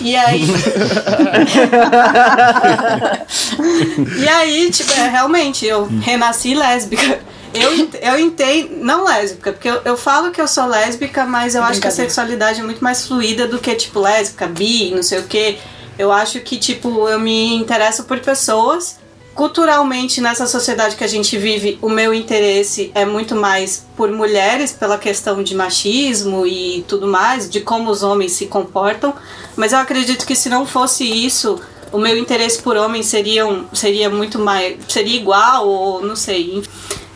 [0.00, 0.44] E aí.
[4.22, 7.18] e aí, tipo, é, realmente, eu renasci lésbica.
[7.52, 8.76] Eu, eu entendo.
[8.76, 11.90] Não lésbica, porque eu, eu falo que eu sou lésbica, mas eu acho que a
[11.90, 15.58] sexualidade é muito mais fluida do que, tipo, lésbica, bi, não sei o quê.
[15.98, 18.99] Eu acho que, tipo, eu me interesso por pessoas.
[19.34, 24.72] Culturalmente, nessa sociedade que a gente vive, o meu interesse é muito mais por mulheres,
[24.72, 29.14] pela questão de machismo e tudo mais, de como os homens se comportam.
[29.56, 31.60] Mas eu acredito que se não fosse isso,
[31.92, 34.76] o meu interesse por homens seria, seria muito mais.
[34.88, 36.62] seria igual, ou não sei.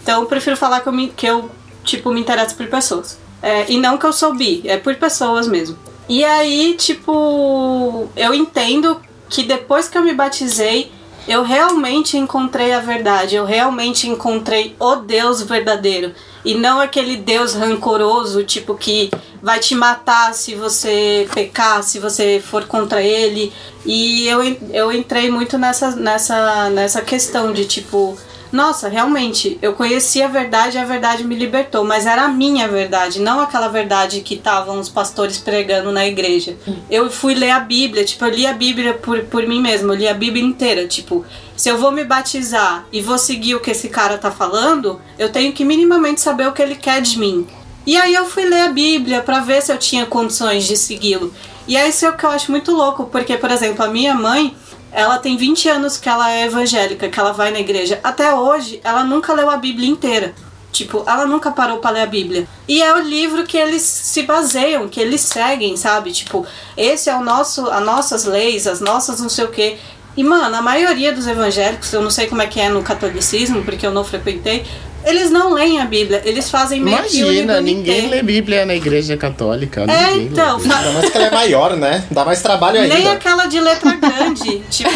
[0.03, 1.51] Então eu prefiro falar que eu, me, que eu
[1.83, 3.19] tipo, me interesso por pessoas.
[3.43, 5.77] É, e não que eu sou bi, é por pessoas mesmo.
[6.09, 10.91] E aí, tipo, eu entendo que depois que eu me batizei,
[11.27, 16.13] eu realmente encontrei a verdade, eu realmente encontrei o Deus verdadeiro.
[16.45, 19.11] E não aquele Deus rancoroso, tipo, que
[19.43, 23.53] vai te matar se você pecar, se você for contra ele.
[23.87, 28.19] E eu, eu entrei muito nessa, nessa, nessa questão de, tipo,
[28.55, 32.69] nossa, realmente, eu conheci a verdade e a verdade me libertou, mas era a minha
[32.69, 36.57] verdade, não aquela verdade que estavam os pastores pregando na igreja.
[36.89, 39.99] Eu fui ler a Bíblia, tipo, eu li a Bíblia por, por mim mesma, eu
[39.99, 41.25] li a Bíblia inteira, tipo,
[41.57, 45.33] se eu vou me batizar e vou seguir o que esse cara tá falando, eu
[45.33, 47.45] tenho que minimamente saber o que ele quer de mim.
[47.85, 51.35] E aí eu fui ler a Bíblia pra ver se eu tinha condições de segui-lo.
[51.67, 54.55] E é isso que eu acho muito louco, porque, por exemplo, a minha mãe,
[54.95, 57.99] ela tem 20 anos que ela é evangélica, que ela vai na igreja.
[58.03, 60.35] Até hoje, ela nunca leu a Bíblia inteira.
[60.71, 62.47] Tipo, ela nunca parou pra ler a Bíblia.
[62.67, 66.13] E é o livro que eles se baseiam, que eles seguem, sabe?
[66.13, 69.79] Tipo, esse é o nosso, as nossas leis, as nossas não sei o quê.
[70.17, 73.65] E, mano, a maioria dos evangélicos, eu não sei como é que é no catolicismo,
[73.65, 74.65] porque eu não frequentei,
[75.07, 79.17] eles não leem a Bíblia, eles fazem meio que Imagina, ninguém lê Bíblia na igreja
[79.17, 79.83] católica.
[79.91, 82.05] É, então, fa- Ainda mais que ela é maior, né?
[82.11, 82.95] Dá mais trabalho ainda.
[82.95, 84.61] nem aquela de letra grande.
[84.71, 84.91] tipo,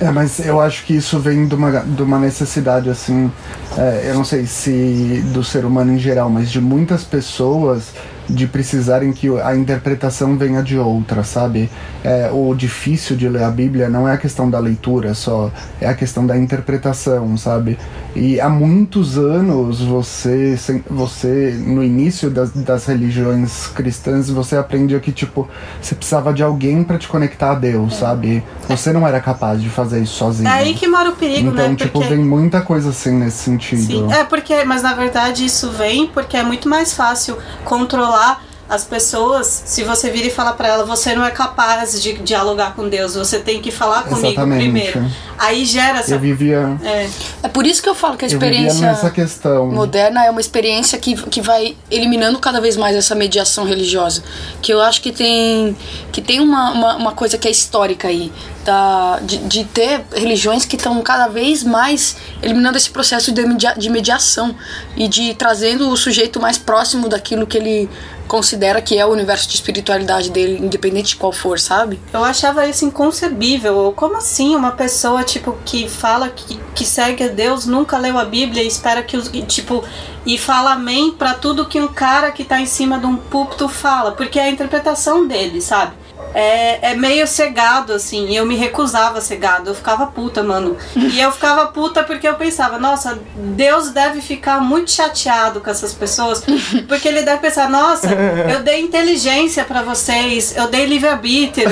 [0.00, 3.30] É, mas eu acho que isso vem de uma, de uma necessidade, assim,
[3.76, 7.88] é, eu não sei se do ser humano em geral, mas de muitas pessoas
[8.26, 11.68] de precisarem que a interpretação venha de outra, sabe?
[12.02, 15.86] É, o difícil de ler a Bíblia não é a questão da leitura só, é
[15.88, 17.76] a questão da interpretação, sabe?
[18.14, 25.12] E há muitos anos você, você no início das, das religiões cristãs, você aprendia que,
[25.12, 25.48] tipo,
[25.80, 28.42] você precisava de alguém para te conectar a Deus, sabe?
[28.68, 30.48] Você não era capaz de fazer isso sozinho.
[30.48, 31.74] é aí que mora o perigo, então, né?
[31.76, 33.82] tipo, Porque- vem muita coisa assim nesse sentido.
[33.82, 38.84] Sim, é porque, mas na verdade isso vem porque é muito mais fácil controlar as
[38.84, 42.88] pessoas se você vir e falar pra ela, você não é capaz de dialogar com
[42.88, 44.62] Deus, você tem que falar comigo Exatamente.
[44.62, 45.10] primeiro.
[45.36, 46.14] Aí gera essa.
[46.14, 47.08] Eu vivia, É,
[47.42, 49.66] É por isso que eu falo que a experiência nessa questão.
[49.66, 54.22] moderna é uma experiência que, que vai eliminando cada vez mais essa mediação religiosa.
[54.62, 55.76] Que eu acho que tem,
[56.12, 58.32] que tem uma, uma, uma coisa que é histórica aí.
[58.64, 63.72] Da, de, de ter religiões que estão cada vez mais eliminando esse processo de, media,
[63.72, 64.54] de mediação
[64.94, 67.88] e de trazendo o sujeito mais próximo daquilo que ele
[68.30, 71.98] considera que é o universo de espiritualidade dele, independente de qual for, sabe?
[72.12, 73.92] eu achava isso inconcebível.
[73.96, 78.24] Como assim uma pessoa, tipo, que fala que, que segue a Deus, nunca leu a
[78.24, 79.28] Bíblia e espera que os.
[79.48, 79.82] Tipo,
[80.24, 83.68] e fala amém pra tudo que um cara que tá em cima de um púlpito
[83.68, 85.92] fala, porque é a interpretação dele, sabe?
[86.34, 90.42] É, é meio cegado, assim, e eu me recusava a ser gado, eu ficava puta,
[90.42, 90.76] mano.
[90.96, 95.92] E eu ficava puta porque eu pensava, nossa, Deus deve ficar muito chateado com essas
[95.92, 96.42] pessoas,
[96.88, 98.08] porque ele deve pensar, nossa,
[98.52, 101.70] eu dei inteligência pra vocês, eu dei livre-arbítrio,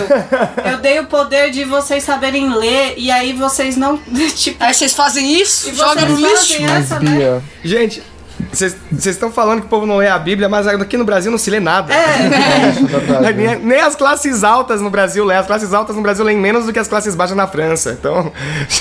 [0.70, 3.98] eu dei o poder de vocês saberem ler, e aí vocês não,
[4.34, 6.62] tipo, Aí vocês fazem isso, E joga vocês no lixo.
[6.64, 7.42] essa, né?
[7.64, 8.02] Gente,
[8.52, 11.38] vocês estão falando que o povo não lê a Bíblia, mas aqui no Brasil não
[11.38, 11.92] se lê nada.
[11.92, 11.98] É,
[12.68, 13.32] é verdade.
[13.36, 15.38] Nem, nem as classes altas no Brasil lêem.
[15.38, 17.96] As classes altas no Brasil leem menos do que as classes baixas na França.
[17.98, 18.32] Então,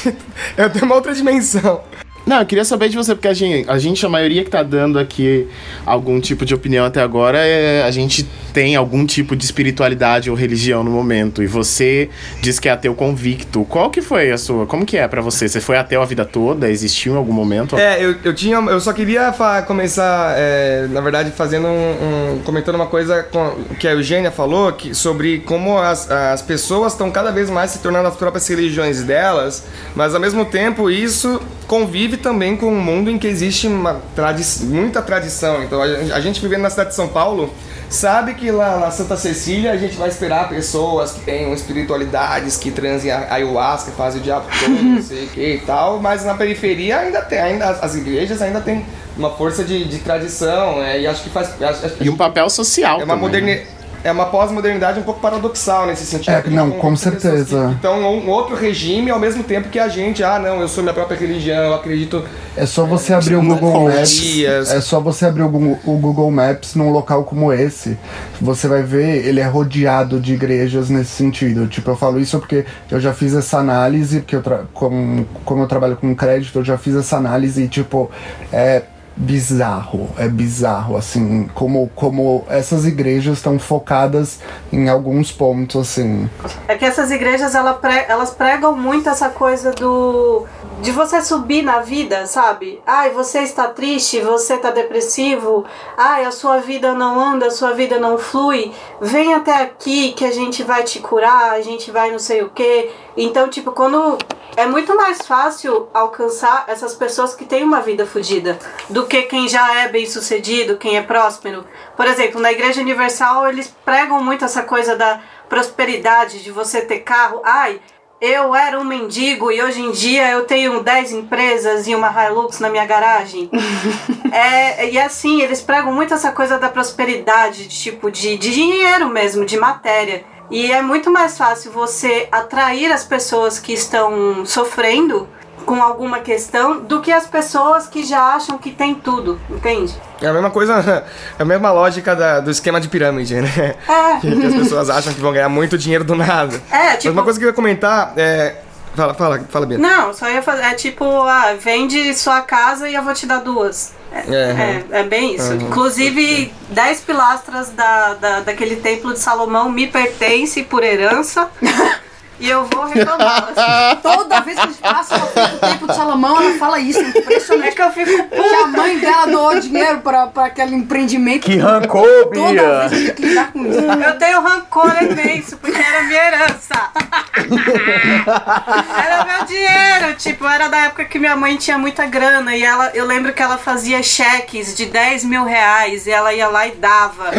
[0.58, 1.82] eu tenho uma outra dimensão.
[2.28, 4.62] Não, eu queria saber de você, porque a gente, a gente, a maioria que tá
[4.62, 5.48] dando aqui
[5.86, 10.36] algum tipo de opinião até agora, é, a gente tem algum tipo de espiritualidade ou
[10.36, 11.42] religião no momento.
[11.42, 12.10] E você
[12.42, 13.64] diz que é ateu convicto.
[13.70, 14.66] Qual que foi a sua?
[14.66, 15.48] Como que é pra você?
[15.48, 16.70] Você foi ateu a vida toda?
[16.70, 17.78] Existiu em algum momento?
[17.78, 18.58] É, eu, eu tinha.
[18.58, 19.34] Eu só queria
[19.66, 24.72] começar, é, na verdade, fazendo um, um- comentando uma coisa com- que a Eugênia falou
[24.74, 29.04] que, sobre como as, as pessoas estão cada vez mais se tornando as próprias religiões
[29.04, 29.64] delas,
[29.96, 34.44] mas ao mesmo tempo isso convive também com um mundo em que existe uma tradi
[34.64, 35.64] muita tradição.
[35.64, 37.54] Então a, gente vivendo na cidade de São Paulo
[37.90, 42.72] sabe que lá na Santa Cecília a gente vai esperar pessoas que tenham espiritualidades, que
[42.72, 46.34] transem a ayahuasca, fazem o diabo todo, não sei o que e tal, mas na
[46.34, 48.86] periferia ainda tem, ainda as igrejas ainda tem
[49.18, 51.50] uma força de, de tradição, é, e acho que faz.
[51.62, 53.66] Acho, acho, E um papel social é uma né?
[54.04, 56.34] É uma pós-modernidade um pouco paradoxal nesse sentido.
[56.34, 57.76] É, não, com certeza.
[57.78, 60.94] Então, um outro regime ao mesmo tempo que a gente, ah, não, eu sou minha
[60.94, 62.24] própria religião, eu acredito.
[62.56, 64.12] É só você abrir o Google Maps.
[64.12, 64.72] dias.
[64.72, 67.98] É só você abrir o Google, Maps num local como esse.
[68.42, 71.68] Você vai ver, ele é rodeado de igrejas nesse sentido.
[71.68, 75.64] Tipo, eu falo isso porque eu já fiz essa análise, porque eu tra como, como
[75.64, 78.10] eu trabalho com crédito, eu já fiz essa análise e, tipo,
[78.52, 78.84] é
[79.18, 80.10] bizarro.
[80.18, 84.40] É bizarro, assim, como, como essas igrejas estão focadas
[84.72, 86.30] em alguns pontos, assim.
[86.68, 90.46] É que essas igrejas ela pre- elas pregam muito essa coisa do
[90.82, 92.80] de você subir na vida, sabe?
[92.86, 95.66] Ai, você está triste, você está depressivo,
[95.98, 98.72] ai, a sua vida não anda, a sua vida não flui.
[99.02, 102.50] Vem até aqui que a gente vai te curar, a gente vai não sei o
[102.50, 102.92] quê.
[103.18, 104.20] Então, tipo, quando
[104.58, 108.58] é muito mais fácil alcançar essas pessoas que têm uma vida fodida
[108.90, 111.64] do que quem já é bem sucedido, quem é próspero.
[111.96, 117.02] Por exemplo, na Igreja Universal eles pregam muito essa coisa da prosperidade, de você ter
[117.02, 117.40] carro.
[117.46, 117.80] Ai,
[118.20, 122.60] eu era um mendigo e hoje em dia eu tenho 10 empresas e uma Hilux
[122.60, 123.52] na minha garagem.
[124.34, 129.08] é, e assim, eles pregam muito essa coisa da prosperidade, de tipo, de, de dinheiro
[129.08, 130.26] mesmo, de matéria.
[130.50, 135.28] E é muito mais fácil você atrair as pessoas que estão sofrendo
[135.66, 139.94] com alguma questão do que as pessoas que já acham que tem tudo, entende?
[140.22, 140.76] É a mesma coisa,
[141.38, 143.76] é a mesma lógica da- do esquema de pirâmide, né?
[143.90, 144.20] É.
[144.22, 146.56] Que, as pessoas acham que vão ganhar muito dinheiro do nada.
[146.72, 148.56] É, Mas tipo- uma coisa que eu ia comentar é.
[148.98, 149.78] Fala, fala, fala, Bia.
[149.78, 150.64] Não, só ia fazer.
[150.64, 153.94] É tipo, ah, vende sua casa e eu vou te dar duas.
[154.12, 155.52] É, É, é, é bem isso.
[155.52, 155.62] Uhum.
[155.62, 161.48] Inclusive, 10 pilastras da, da, daquele templo de Salomão me pertence por herança.
[162.40, 163.56] e eu vou reclamá-las.
[164.02, 167.00] Toda vez que a gente passa do tempo de Salomão, ela fala isso.
[167.00, 167.68] É impressionante.
[167.68, 171.46] É que eu fico Que a mãe dela doou dinheiro pra, pra aquele empreendimento.
[171.46, 172.88] Que rancor, Toda Bia!
[172.88, 173.80] vez eu tenho que lidar com isso.
[173.80, 176.92] Eu tenho rancor imenso, porque era minha herança.
[179.06, 182.92] era meu dinheiro, tipo, era da época que minha mãe tinha muita grana e ela,
[182.94, 186.72] eu lembro que ela fazia cheques de 10 mil reais e ela ia lá e
[186.72, 187.32] dava.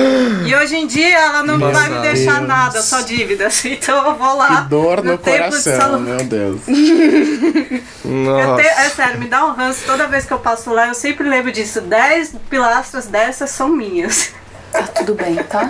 [0.46, 2.48] E hoje em dia ela não Meu vai me deixar Deus.
[2.48, 3.64] nada, só dívidas.
[3.78, 4.62] Então eu vou lá.
[4.62, 6.16] Que dor no templo de coração, Salomão.
[6.16, 6.60] meu Deus.
[8.04, 8.56] Eu Nossa.
[8.62, 11.28] tenho- é sério, me dá um ranço toda vez que eu passo lá, eu sempre
[11.28, 11.80] lembro disso.
[11.80, 14.32] 10 pilastras dessas são minhas.
[14.72, 15.68] Tá tudo bem, tá?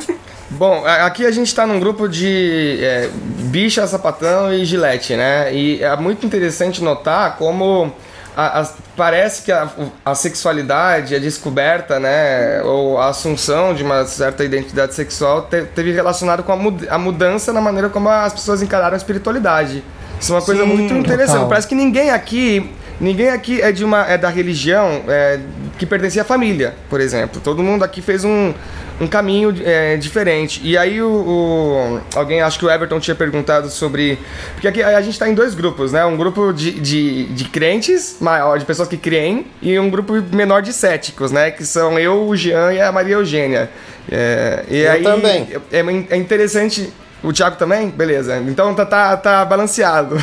[0.51, 5.55] Bom, aqui a gente tá num grupo de é, bicha, sapatão e gilete, né?
[5.55, 7.93] E é muito interessante notar como
[8.37, 9.69] a- a- parece que a,
[10.05, 12.63] a sexualidade, a descoberta, né?
[12.63, 16.99] Ou a assunção de uma certa identidade sexual te- teve relacionado com a, mud- a
[16.99, 19.83] mudança na maneira como as pessoas encararam a espiritualidade.
[20.21, 21.35] Isso é uma coisa Sim, muito interessante.
[21.35, 21.49] total.
[21.49, 22.71] Parece que ninguém aqui.
[23.01, 25.39] Ninguém aqui é de uma é da religião é,
[25.79, 27.41] que pertencia à família, por exemplo.
[27.43, 28.53] Todo mundo aqui fez um,
[29.01, 30.61] um caminho é, diferente.
[30.65, 34.19] E aí o, o- alguém, acho que o Everton tinha perguntado sobre.
[34.55, 36.05] Porque aqui a gente está em dois grupos, né?
[36.05, 40.61] Um grupo de, de, de crentes, maior, de pessoas que creem, e um grupo menor
[40.63, 41.51] de céticos, né?
[41.51, 43.71] Que são eu, o Jean e a Maria Eugênia.
[44.11, 45.49] É, e Eu aí, também.
[45.71, 46.93] É, é interessante.
[47.23, 47.91] O Thiago também?
[47.91, 48.39] Beleza.
[48.47, 50.17] Então tá, tá, tá balanceado.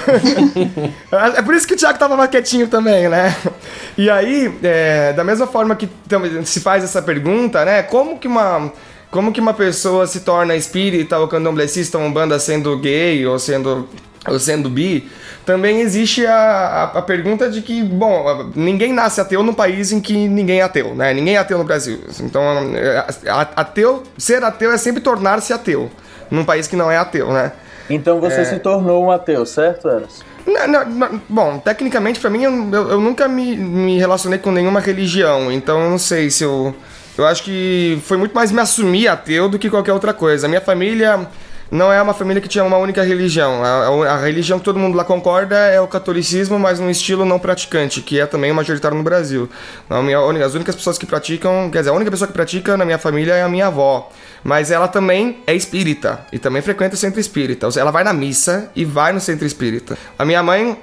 [1.36, 3.36] é por isso que o Thiago tava quietinho também, né?
[3.98, 5.90] E aí, é, da mesma forma que
[6.46, 7.84] se faz essa pergunta, né?
[7.84, 8.72] Como que uma.
[9.12, 13.88] Como que uma pessoa se torna espírita ou candomblessista, uma banda sendo gay ou sendo
[14.28, 15.10] ou sendo bi,
[15.46, 20.02] também existe a, a, a pergunta de que, bom, ninguém nasce ateu num país em
[20.02, 21.14] que ninguém é ateu, né?
[21.14, 22.00] Ninguém é ateu no Brasil.
[22.20, 22.44] Então,
[22.76, 23.06] é,
[23.56, 25.90] ateu, ser ateu é sempre tornar-se ateu
[26.32, 27.52] num país que não é ateu, né?
[27.90, 30.24] Então você se tornou um ateu, certo, Eros?
[30.46, 34.52] Não, não, não, bom, tecnicamente pra mim eu, eu- eu nunca me, me relacionei com
[34.52, 36.76] nenhuma religião, então eu não sei se eu.
[37.18, 40.46] Eu acho que foi muito mais me assumir ateu do que qualquer outra coisa.
[40.48, 41.28] A minha família
[41.71, 43.63] não é uma família que tinha uma única religião.
[43.63, 47.39] A, a- religião que todo mundo lá concorda é o catolicismo, mas num estilo não
[47.39, 49.49] praticante, que é também majoritário no Brasil.
[50.03, 52.97] Minha, as únicas pessoas que praticam, quer dizer, a única pessoa que pratica na minha
[52.97, 54.09] família é a minha avó.
[54.43, 57.68] Mas ela também é espírita e também frequenta o centro espírita.
[57.80, 59.97] Ela vai na missa e vai no centro espírita.
[60.20, 60.78] A minha mãe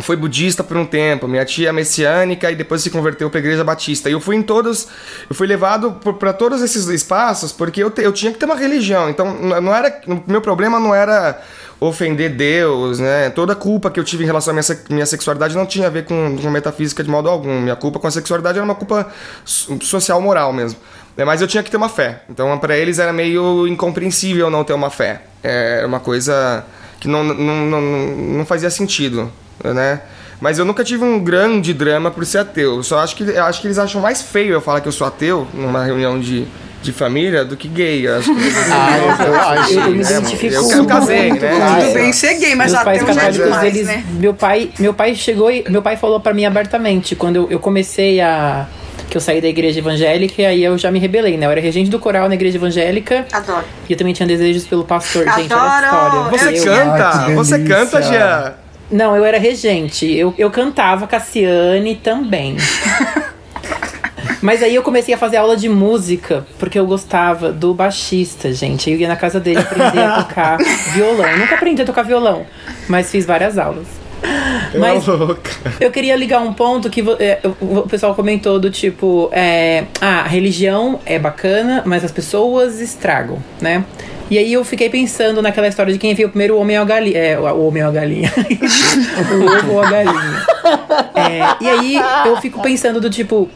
[0.00, 3.42] foi budista por um tempo, minha tia é messiânica e depois se converteu para a
[3.42, 4.08] igreja batista.
[4.08, 4.88] E eu fui em todos,
[5.28, 8.56] eu fui levado para todos esses espaços porque eu, te, eu tinha que ter uma
[8.56, 9.08] religião.
[9.08, 11.40] Então, não era, meu problema não era
[11.80, 13.30] ofender Deus, né?
[13.30, 15.90] Toda a culpa que eu tive em relação à minha, minha sexualidade não tinha a
[15.90, 17.60] ver com, com metafísica de modo algum.
[17.60, 19.06] Minha culpa com a sexualidade era uma culpa
[19.44, 20.78] social moral mesmo.
[21.16, 22.22] É, mas eu tinha que ter uma fé.
[22.28, 25.22] Então, para eles era meio incompreensível não ter uma fé.
[25.42, 26.64] É uma coisa
[27.00, 29.30] que não, não, não, não fazia sentido,
[29.64, 30.00] né?
[30.40, 32.76] Mas eu nunca tive um grande drama por ser ateu.
[32.76, 34.92] Eu só acho que, eu acho que eles acham mais feio eu falar que eu
[34.92, 36.46] sou ateu numa reunião de,
[36.80, 38.06] de família do que gay.
[38.06, 38.40] Eu acho que
[38.72, 39.72] ah, eu, eu acho.
[39.74, 41.38] Eu, me identifico eu, eu casei, né?
[41.80, 44.04] Tudo bem ser gay, mas Meus ateu já é católicos, demais, eles, né?
[44.10, 47.58] meu pai, meu pai chegou e meu pai falou pra mim abertamente quando eu, eu
[47.58, 48.66] comecei a
[49.08, 51.46] que eu saí da igreja evangélica e aí eu já me rebelei, né?
[51.46, 53.26] Eu era regente do coral na igreja evangélica.
[53.32, 53.64] Adoro.
[53.88, 55.84] E eu também tinha desejos pelo pastor, gente, Adoro!
[55.84, 56.30] história.
[56.30, 57.10] Você Eu- canta?
[57.14, 58.54] Ai, você canta, Jean?
[58.90, 60.06] Não, eu era regente.
[60.10, 62.56] Eu, eu cantava Cassiane também.
[64.40, 68.90] Mas aí eu comecei a fazer aula de música, porque eu gostava do baixista, gente.
[68.90, 70.58] Eu ia na casa dele aprender a tocar
[70.94, 71.28] violão.
[71.28, 72.46] Eu nunca aprendi a tocar violão,
[72.88, 73.86] mas fiz várias aulas.
[74.78, 75.50] Mas louca.
[75.80, 80.20] eu queria ligar um ponto que é, o o pessoal comentou do tipo, é, ah,
[80.20, 83.84] a religião é bacana, mas as pessoas estragam, né?
[84.30, 86.86] E aí eu fiquei pensando naquela história de quem viu primeiro o homem ou a
[86.86, 87.18] galinha.
[87.18, 88.30] É, o homem ou a galinha.
[88.36, 90.46] o ovo ou a galinha.
[91.14, 93.48] É, e aí eu fico pensando do tipo,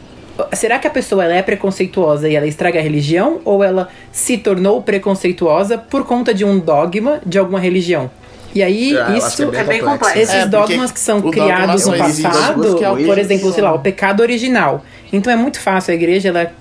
[0.53, 3.39] será que a pessoa ela é preconceituosa e ela estraga a religião?
[3.45, 8.09] Ou ela se tornou preconceituosa por conta de um dogma de alguma religião?
[8.55, 10.17] E aí, eu acho isso é bem complexo.
[10.19, 13.79] esses É, dogmas que são criados no passado, é o por exemplo, sei lá, o
[13.79, 14.83] pecado original.
[15.11, 16.51] Então é muito fácil a igreja, ela,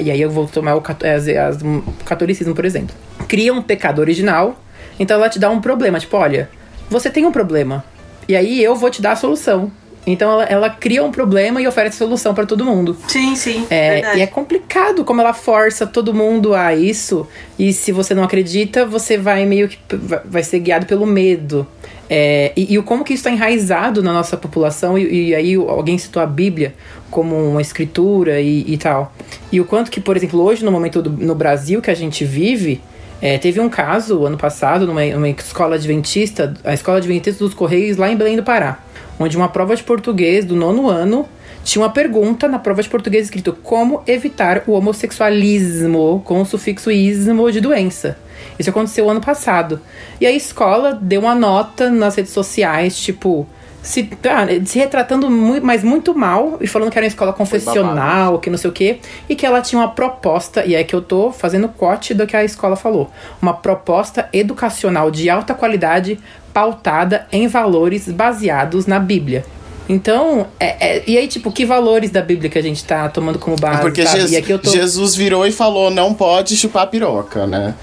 [0.00, 2.94] e aí eu vou tomar o, as- as- o catolicismo, por exemplo.
[3.28, 4.58] Cria um pecado original,
[4.98, 6.48] então ela te dá um problema, tipo, olha,
[6.90, 7.84] você tem um problema,
[8.28, 9.70] e aí eu vou te dar a solução.
[10.06, 12.94] Então ela, ela cria um problema e oferece solução pra todo mundo.
[13.08, 13.66] Sim, sim.
[13.70, 14.18] É, verdade.
[14.18, 17.26] e é complicado como ela força todo mundo a isso.
[17.58, 19.78] E se você não acredita, você vai meio que
[20.26, 21.66] vai- ser guiado pelo medo.
[22.10, 25.54] É, e, e o como que isso está enraizado na nossa população, e, e aí
[25.54, 26.74] alguém citou a Bíblia
[27.10, 29.10] como uma escritura e, e tal.
[29.50, 32.26] E o quanto que, por exemplo, hoje, no momento do, no Brasil que a gente
[32.26, 32.78] vive,
[33.24, 37.96] é, teve um caso ano passado numa, numa escola adventista, a escola adventista dos Correios
[37.96, 38.80] lá em Belém do Pará,
[39.18, 41.26] onde uma prova de português do nono ano
[41.64, 46.90] tinha uma pergunta na prova de português escrito como evitar o homossexualismo com o sufixo
[46.90, 48.18] ismo de doença.
[48.58, 49.80] Isso aconteceu ano passado.
[50.20, 53.48] E a escola deu uma nota nas redes sociais, tipo,
[53.84, 58.38] se, ah, se retratando muito, mas muito mal e falando que era uma escola confessional,
[58.38, 61.02] que não sei o quê, e que ela tinha uma proposta, e é que eu
[61.02, 63.10] tô fazendo corte do que a escola falou,
[63.42, 66.18] uma proposta educacional de alta qualidade
[66.52, 69.44] pautada em valores baseados na Bíblia.
[69.86, 73.38] Então, é, é- e aí, tipo, que valores da Bíblia que a gente tá tomando
[73.38, 73.82] como base?
[73.82, 74.14] Porque sabe?
[74.16, 74.70] Jesus, e aqui eu tô.
[74.70, 77.74] Jesus virou e falou: não pode chupar piroca, né?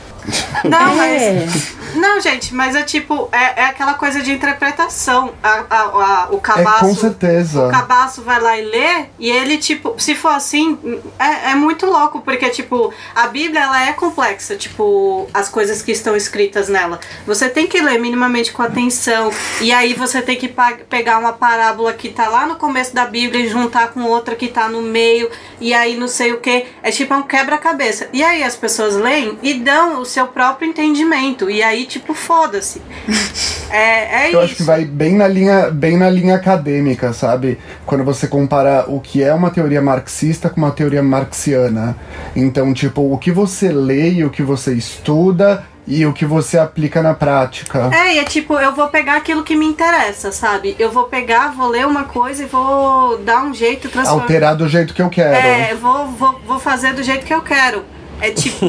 [0.63, 1.45] Não, É.
[1.45, 1.80] mas.
[1.95, 5.33] Não, gente, mas é tipo, é, é aquela coisa de interpretação.
[5.43, 6.85] A, a, a- o É, cabaço.
[6.85, 7.67] com certeza.
[7.67, 10.77] O cabaço vai lá e lê, e ele, tipo, se for assim,
[11.19, 15.91] é, é muito louco, porque, tipo, a Bíblia, ela é complexa, tipo, as coisas que
[15.91, 16.99] estão escritas nela.
[17.25, 20.53] Você tem que ler minimamente com atenção, e aí você tem que
[20.89, 24.47] pegar uma parábola que tá lá no começo da Bíblia e juntar com outra que
[24.47, 25.29] tá no meio,
[25.59, 26.65] e aí não sei o que.
[26.83, 28.09] É tipo, é um quebra-cabeça.
[28.13, 32.81] E aí as pessoas leem e dão o seu próprio entendimento, e aí, tipo, foda-se.
[33.71, 34.35] É, é isso.
[34.35, 37.57] Eu acho que vai bem na linha, bem na linha acadêmica, sabe?
[37.85, 41.95] Quando você compara o que é uma teoria marxista com uma teoria marxiana.
[42.35, 46.57] Então, tipo, o que você lê e o que você estuda e o que você
[46.57, 47.89] aplica na prática.
[47.93, 50.75] É, e é tipo, eu vou pegar aquilo que me interessa, sabe?
[50.77, 54.23] Eu vou pegar, vou ler uma coisa e vou dar um jeito, transformar.
[54.23, 55.35] Alterar do jeito que eu quero.
[55.35, 57.83] É, vou, vou, vou fazer do jeito que eu quero.
[58.21, 58.65] É tipo.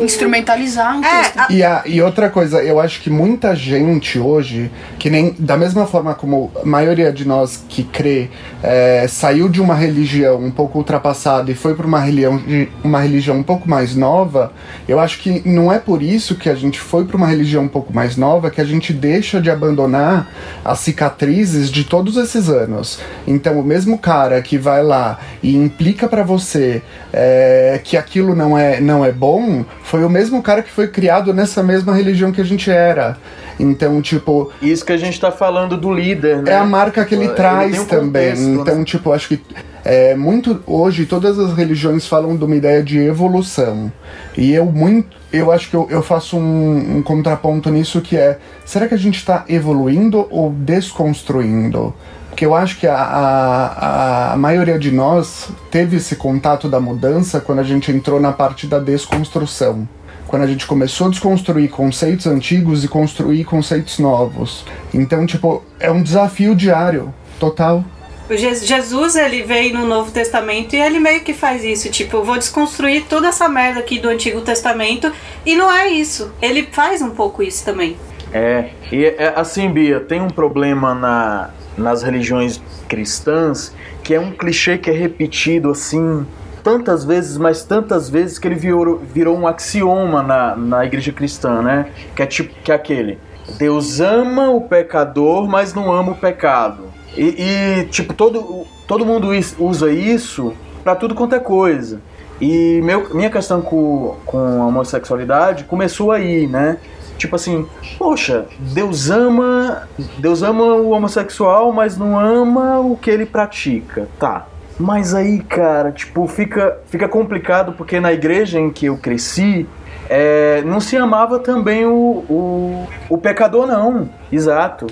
[0.02, 1.38] Instrumentalizar um É, texto.
[1.38, 5.56] a- E, a, e outra coisa, eu acho que muita gente hoje, que nem da
[5.56, 8.28] mesma forma como a maioria de nós que crê,
[8.62, 12.42] é, saiu de uma religião um pouco ultrapassada e foi para uma religião,
[12.82, 14.52] uma religião um pouco mais nova,
[14.88, 17.68] eu acho que não é por isso que a gente foi para uma religião um
[17.68, 20.28] pouco mais nova que a gente deixa de abandonar
[20.64, 22.98] as cicatrizes de todos esses anos.
[23.26, 26.82] Então, o mesmo cara que vai lá e implica para você
[27.12, 31.32] é, que aquilo não é, não é bom, foi o mesmo cara que foi criado
[31.34, 33.16] nessa mesma religião que a gente era.
[33.58, 36.52] Então, tipo, Isso que a gente tá falando do líder, né?
[36.52, 38.30] é a marca que ele Ele traz tem um também.
[38.30, 38.54] contexto, né?
[38.60, 39.40] então, tipo, acho que
[39.84, 43.90] é, muito hoje todas as religiões falam de uma ideia de evolução.
[44.36, 48.38] E eu muito, eu acho que eu, eu faço um, um contraponto nisso que é,
[48.64, 51.94] será que a gente está evoluindo ou desconstruindo?
[52.36, 57.40] Porque eu acho que a, a, a maioria de nós teve esse contato da mudança
[57.40, 59.88] quando a gente entrou na parte da desconstrução.
[60.26, 64.66] Quando a gente começou a desconstruir conceitos antigos e construir conceitos novos.
[64.92, 67.82] Então, tipo, é um desafio diário, total.
[68.28, 71.88] Jesus, ele veio no Novo Testamento e ele meio que faz isso.
[71.90, 75.10] Tipo, eu vou desconstruir toda essa merda aqui do Antigo Testamento.
[75.46, 76.30] E não é isso.
[76.42, 77.96] Ele faz um pouco isso também.
[78.30, 83.72] É, e é, assim, Bia, tem um problema na, nas religiões cristãs
[84.02, 86.26] que é um clichê que é repetido assim
[86.62, 91.62] tantas vezes, mas tantas vezes que ele virou, virou um axioma na, na igreja cristã,
[91.62, 91.90] né?
[92.14, 93.18] Que é tipo que é aquele
[93.58, 96.84] Deus ama o pecador, mas não ama o pecado.
[97.16, 100.52] E, e, tipo, todo, todo mundo usa isso
[100.82, 102.00] pra tudo quanto é coisa.
[102.40, 106.78] E meu, minha questão com, com a homossexualidade começou aí, né?
[107.16, 107.66] Tipo assim,
[107.98, 109.88] poxa, Deus ama,
[110.18, 114.08] Deus ama o homossexual, mas não ama o que ele pratica.
[114.18, 114.46] Tá.
[114.78, 119.66] Mas aí, cara, tipo, fica, fica complicado porque na igreja em que eu cresci,
[120.08, 124.08] é, não se amava também o, o, o pecador, não.
[124.30, 124.86] Exato.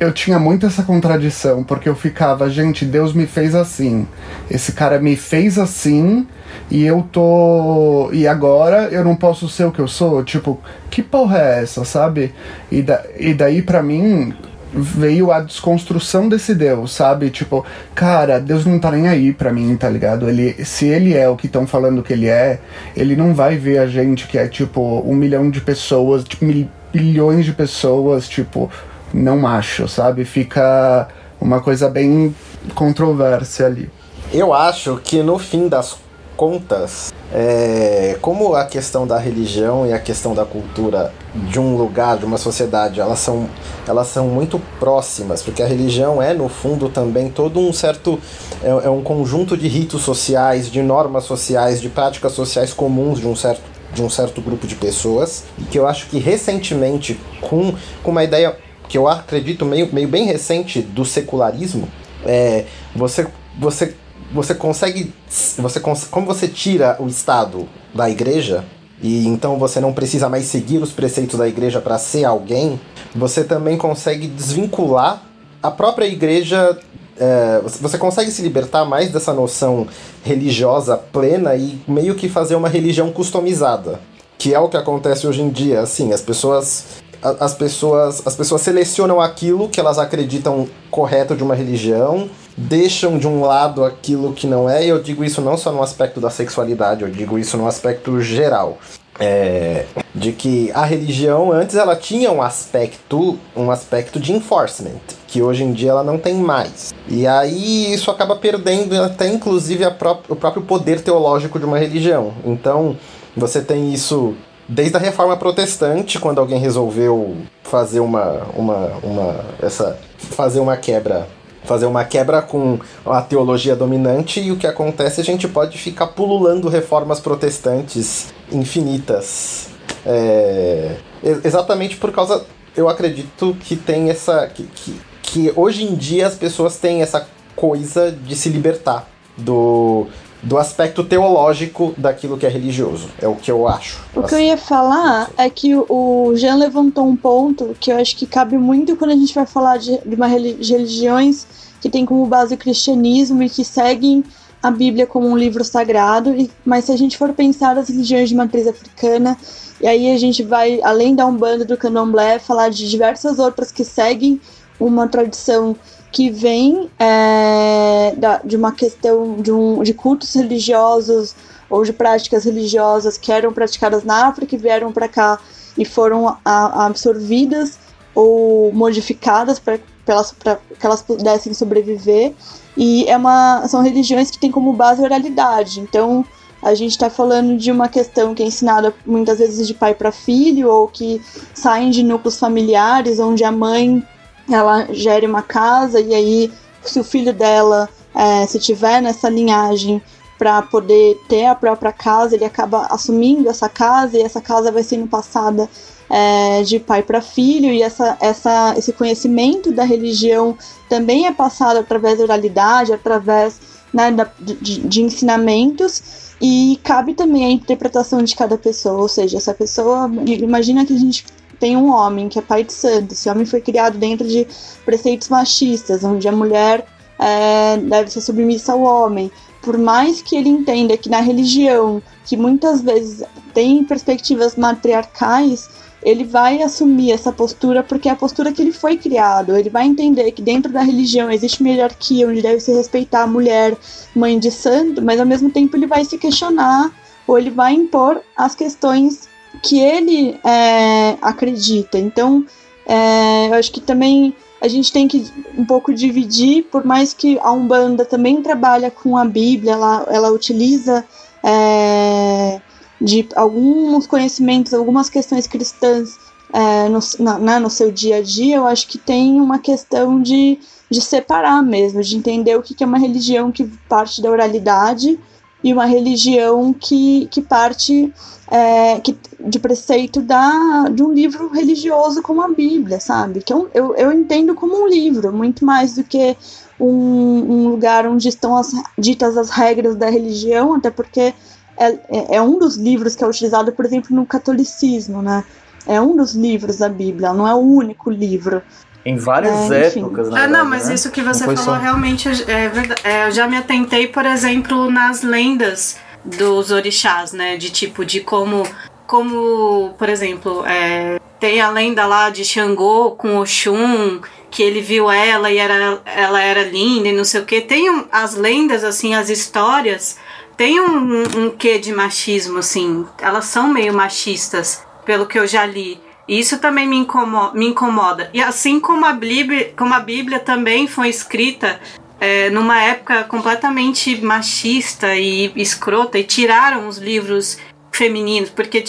[0.00, 4.08] Eu tinha muito essa contradição, porque eu ficava, gente, Deus me fez assim.
[4.50, 6.26] Esse cara me fez assim
[6.70, 8.08] e eu tô.
[8.10, 10.24] E agora eu não posso ser o que eu sou?
[10.24, 10.58] Tipo,
[10.90, 12.32] que porra é essa, sabe?
[12.72, 13.04] E, da...
[13.18, 14.32] e daí pra mim
[14.72, 17.28] veio a desconstrução desse Deus, sabe?
[17.28, 20.30] Tipo, cara, Deus não tá nem aí pra mim, tá ligado?
[20.30, 22.58] Ele, se ele é o que estão falando que ele é,
[22.96, 26.66] ele não vai ver a gente que é tipo um milhão de pessoas, tipo, mil,
[26.90, 28.70] bilhões de pessoas, tipo,
[29.12, 30.24] não macho, sabe?
[30.24, 31.08] Fica
[31.40, 32.34] uma coisa bem
[32.74, 33.90] controversa ali.
[34.32, 35.96] Eu acho que no fim das
[36.36, 42.16] contas, é, como a questão da religião e a questão da cultura de um lugar,
[42.16, 43.46] de uma sociedade, elas são,
[43.86, 48.18] elas são muito próximas, porque a religião é, no fundo, também todo um certo.
[48.62, 53.26] É, é um conjunto de ritos sociais, de normas sociais, de práticas sociais comuns de
[53.26, 57.74] um certo de um certo grupo de pessoas, e que eu acho que recentemente, com,
[58.04, 58.56] com uma ideia
[58.90, 61.88] que eu acredito meio, meio bem recente do secularismo,
[62.26, 62.64] é,
[62.94, 63.24] você,
[63.56, 63.94] você,
[64.32, 65.14] você consegue.
[65.58, 68.64] Você, como você tira o Estado da igreja,
[69.00, 72.80] e então você não precisa mais seguir os preceitos da igreja para ser alguém,
[73.14, 75.22] você também consegue desvincular
[75.62, 76.76] a própria igreja.
[77.22, 79.86] é, você- consegue se libertar mais dessa noção
[80.24, 84.00] religiosa plena e meio que fazer uma religião customizada.
[84.38, 86.84] Que é o que acontece hoje em dia, assim, as pessoas
[87.22, 93.26] as pessoas as pessoas selecionam aquilo que elas acreditam correto de uma religião, deixam de
[93.26, 96.30] um lado aquilo que não é, e eu digo isso não só no aspecto da
[96.30, 98.78] sexualidade, eu digo isso no aspecto geral.
[99.22, 105.42] É, de que a religião antes ela tinha um aspecto um aspecto de enforcement que
[105.42, 110.22] hoje em dia ela não tem mais e aí isso acaba perdendo até inclusive pró
[110.26, 112.96] o próprio poder teológico de uma religião então
[113.36, 114.34] você tem isso
[114.70, 121.26] desde a reforma protestante quando alguém resolveu fazer uma uma, uma essa fazer uma quebra
[121.64, 126.06] fazer uma quebra com a teologia dominante e o que acontece a gente pode ficar
[126.06, 129.68] pululando reformas protestantes infinitas.
[130.06, 130.96] É,
[131.44, 136.34] exatamente por causa eu acredito que tem essa que, que, que hoje em dia as
[136.34, 139.06] pessoas têm essa coisa de se libertar
[139.36, 140.06] do
[140.42, 143.08] do aspecto teológico daquilo que é religioso.
[143.20, 144.00] É o que eu acho.
[144.14, 148.16] O que eu ia falar é que o Jean levantou um ponto que eu acho
[148.16, 151.46] que cabe muito quando a gente vai falar de, de uma de religiões
[151.80, 154.24] que tem como base o cristianismo e que seguem
[154.62, 158.28] a Bíblia como um livro sagrado, e, mas se a gente for pensar as religiões
[158.28, 159.36] de matriz africana,
[159.80, 163.84] e aí a gente vai, além da Umbanda do Candomblé, falar de diversas outras que
[163.84, 164.38] seguem
[164.78, 165.74] uma tradição
[166.12, 171.34] que vem é, da- de uma questão de, um, de cultos religiosos
[171.68, 175.38] ou de práticas religiosas que eram praticadas na África e vieram para cá
[175.78, 177.78] e foram a- absorvidas
[178.14, 182.34] ou modificadas para que elas pudessem sobreviver.
[182.76, 185.78] E é uma, são religiões que têm como base a oralidade.
[185.78, 186.24] Então,
[186.62, 190.10] a gente está falando de uma questão que é ensinada muitas vezes de pai para
[190.10, 191.22] filho, ou que
[191.54, 194.02] saem de núcleos familiares, onde a mãe
[194.48, 200.02] ela gere uma casa e aí se o filho dela é, se tiver nessa linhagem
[200.38, 204.82] para poder ter a própria casa, ele acaba assumindo essa casa e essa casa vai
[204.82, 205.68] sendo passada
[206.08, 207.70] é, de pai para filho.
[207.70, 210.56] E essa, essa, esse conhecimento da religião
[210.88, 213.60] também é passado através da oralidade, através
[213.92, 216.30] né, da, de, de ensinamentos.
[216.40, 220.98] E cabe também a interpretação de cada pessoa, ou seja, essa pessoa, imagina que a
[220.98, 221.26] gente
[221.60, 224.46] tem um homem que é pai de santo, esse homem foi criado dentro de
[224.84, 226.86] preceitos machistas, onde a mulher
[227.18, 229.30] é, deve ser submissa ao homem.
[229.60, 235.68] Por mais que ele entenda que na religião, que muitas vezes tem perspectivas matriarcais,
[236.02, 239.54] ele vai assumir essa postura porque é a postura que ele foi criado.
[239.54, 243.26] Ele vai entender que dentro da religião existe uma hierarquia onde deve se respeitar a
[243.26, 243.76] mulher,
[244.16, 246.90] mãe de santo, mas ao mesmo tempo ele vai se questionar
[247.26, 249.28] ou ele vai impor as questões
[249.62, 251.98] que ele é, acredita.
[251.98, 252.44] Então,
[252.86, 255.26] é, eu acho que também a gente tem que
[255.56, 260.30] um pouco dividir, por mais que a Umbanda também trabalha com a Bíblia, ela, ela
[260.30, 261.04] utiliza
[261.42, 262.60] é,
[263.00, 266.18] de alguns conhecimentos, algumas questões cristãs
[266.52, 270.20] é, no, na, né, no seu dia a dia, eu acho que tem uma questão
[270.20, 270.58] de,
[270.90, 275.18] de separar mesmo, de entender o que, que é uma religião que parte da oralidade
[275.62, 278.12] e uma religião que, que parte
[278.50, 283.42] é, que, de preceito da, de um livro religioso como a Bíblia, sabe?
[283.42, 286.36] Que eu, eu, eu entendo como um livro, muito mais do que
[286.78, 291.34] um, um lugar onde estão as, ditas as regras da religião, até porque
[291.76, 295.44] é, é, é um dos livros que é utilizado, por exemplo, no catolicismo, né?
[295.86, 298.62] É um dos livros da Bíblia, não é o único livro.
[299.04, 300.94] Em várias é, épocas, na Ah, verdade, não, mas né?
[300.94, 303.00] isso que você falou só- realmente é verdade.
[303.02, 307.56] É, eu já me atentei, por exemplo, nas lendas dos orixás, né?
[307.56, 308.62] De tipo, de como,
[309.06, 314.20] como por exemplo, é, tem a lenda lá de Xangô com Oxum,
[314.50, 317.60] que ele viu ela e era, ela era linda e não sei o que.
[317.60, 320.18] Tem um- as lendas, assim, as histórias,
[320.56, 323.06] tem um, um, um quê de machismo, assim.
[323.20, 325.98] Elas são meio machistas, pelo que eu já li.
[326.30, 328.30] Isso também me incomoda, me incomoda.
[328.32, 331.80] E assim como a Bíblia, como a Bíblia também foi escrita
[332.20, 337.58] é, numa época completamente machista e escrota, e tiraram os livros
[337.90, 338.84] femininos, porque.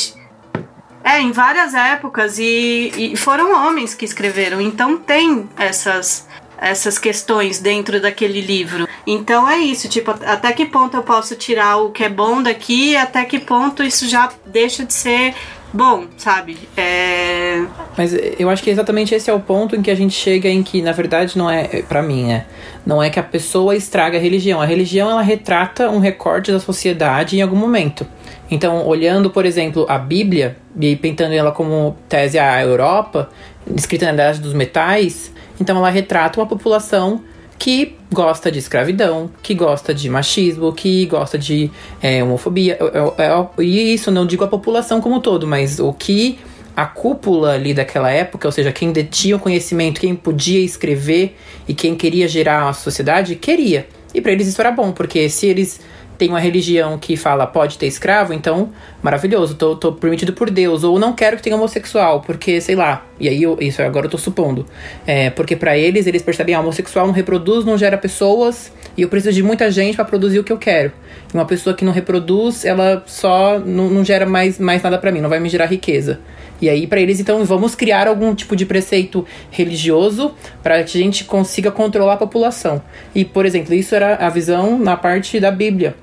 [1.03, 4.61] É, em várias épocas, e, e foram homens que escreveram.
[4.61, 6.27] Então tem essas,
[6.59, 8.87] essas questões dentro daquele livro.
[9.07, 12.95] Então é isso, tipo, até que ponto eu posso tirar o que é bom daqui
[12.95, 15.33] até que ponto isso já deixa de ser
[15.74, 16.57] bom, sabe?
[16.78, 17.63] É.
[17.97, 20.63] Mas eu acho que exatamente esse é o ponto em que a gente chega em
[20.63, 22.45] que, na verdade, não é, pra mim, né?
[22.86, 24.61] Não é que a pessoa estraga a religião.
[24.61, 28.05] A religião, ela retrata um recorte da sociedade em algum momento.
[28.49, 33.30] Então, olhando, por exemplo, a Bíblia, e pintando ela como tese à Europa,
[33.76, 37.24] escrita na Idade dos Metais, então ela retrata uma população
[37.62, 41.70] que gosta de escravidão, que gosta de machismo, que gosta de
[42.01, 42.76] é, homofobia.
[42.80, 46.39] Eu- eu- eu- E isso não digo a população como um todo, mas o que
[46.76, 51.38] a cúpula ali daquela época, ou seja, quem detinha o conhecimento, quem podia escrever
[51.68, 53.86] e quem queria gerar a sociedade, queria.
[54.12, 55.82] E para eles isso era bom, porque se eles
[56.22, 58.69] têm uma religião que fala pode ter escravo, então
[59.01, 60.84] maravilhoso, tô, tô permitido por Deus.
[60.84, 63.03] Ou não quero que tenha homossexual, porque sei lá.
[63.19, 64.65] E aí, eu- isso agora eu tô supondo.
[65.07, 69.09] É, porque para eles, eles percebem, ah, homossexual não reproduz, não gera pessoas, e eu
[69.09, 70.91] preciso de muita gente para produzir o que eu quero.
[71.34, 75.11] E uma pessoa que não reproduz, ela só não, não gera mais, mais nada para
[75.11, 76.19] mim, não vai me gerar riqueza.
[76.61, 81.01] E aí, para eles, então, vamos criar algum tipo de preceito religioso para que a
[81.01, 82.84] gente consiga controlar a população.
[83.15, 85.95] E, por exemplo, isso era a visão na parte da Bíblia.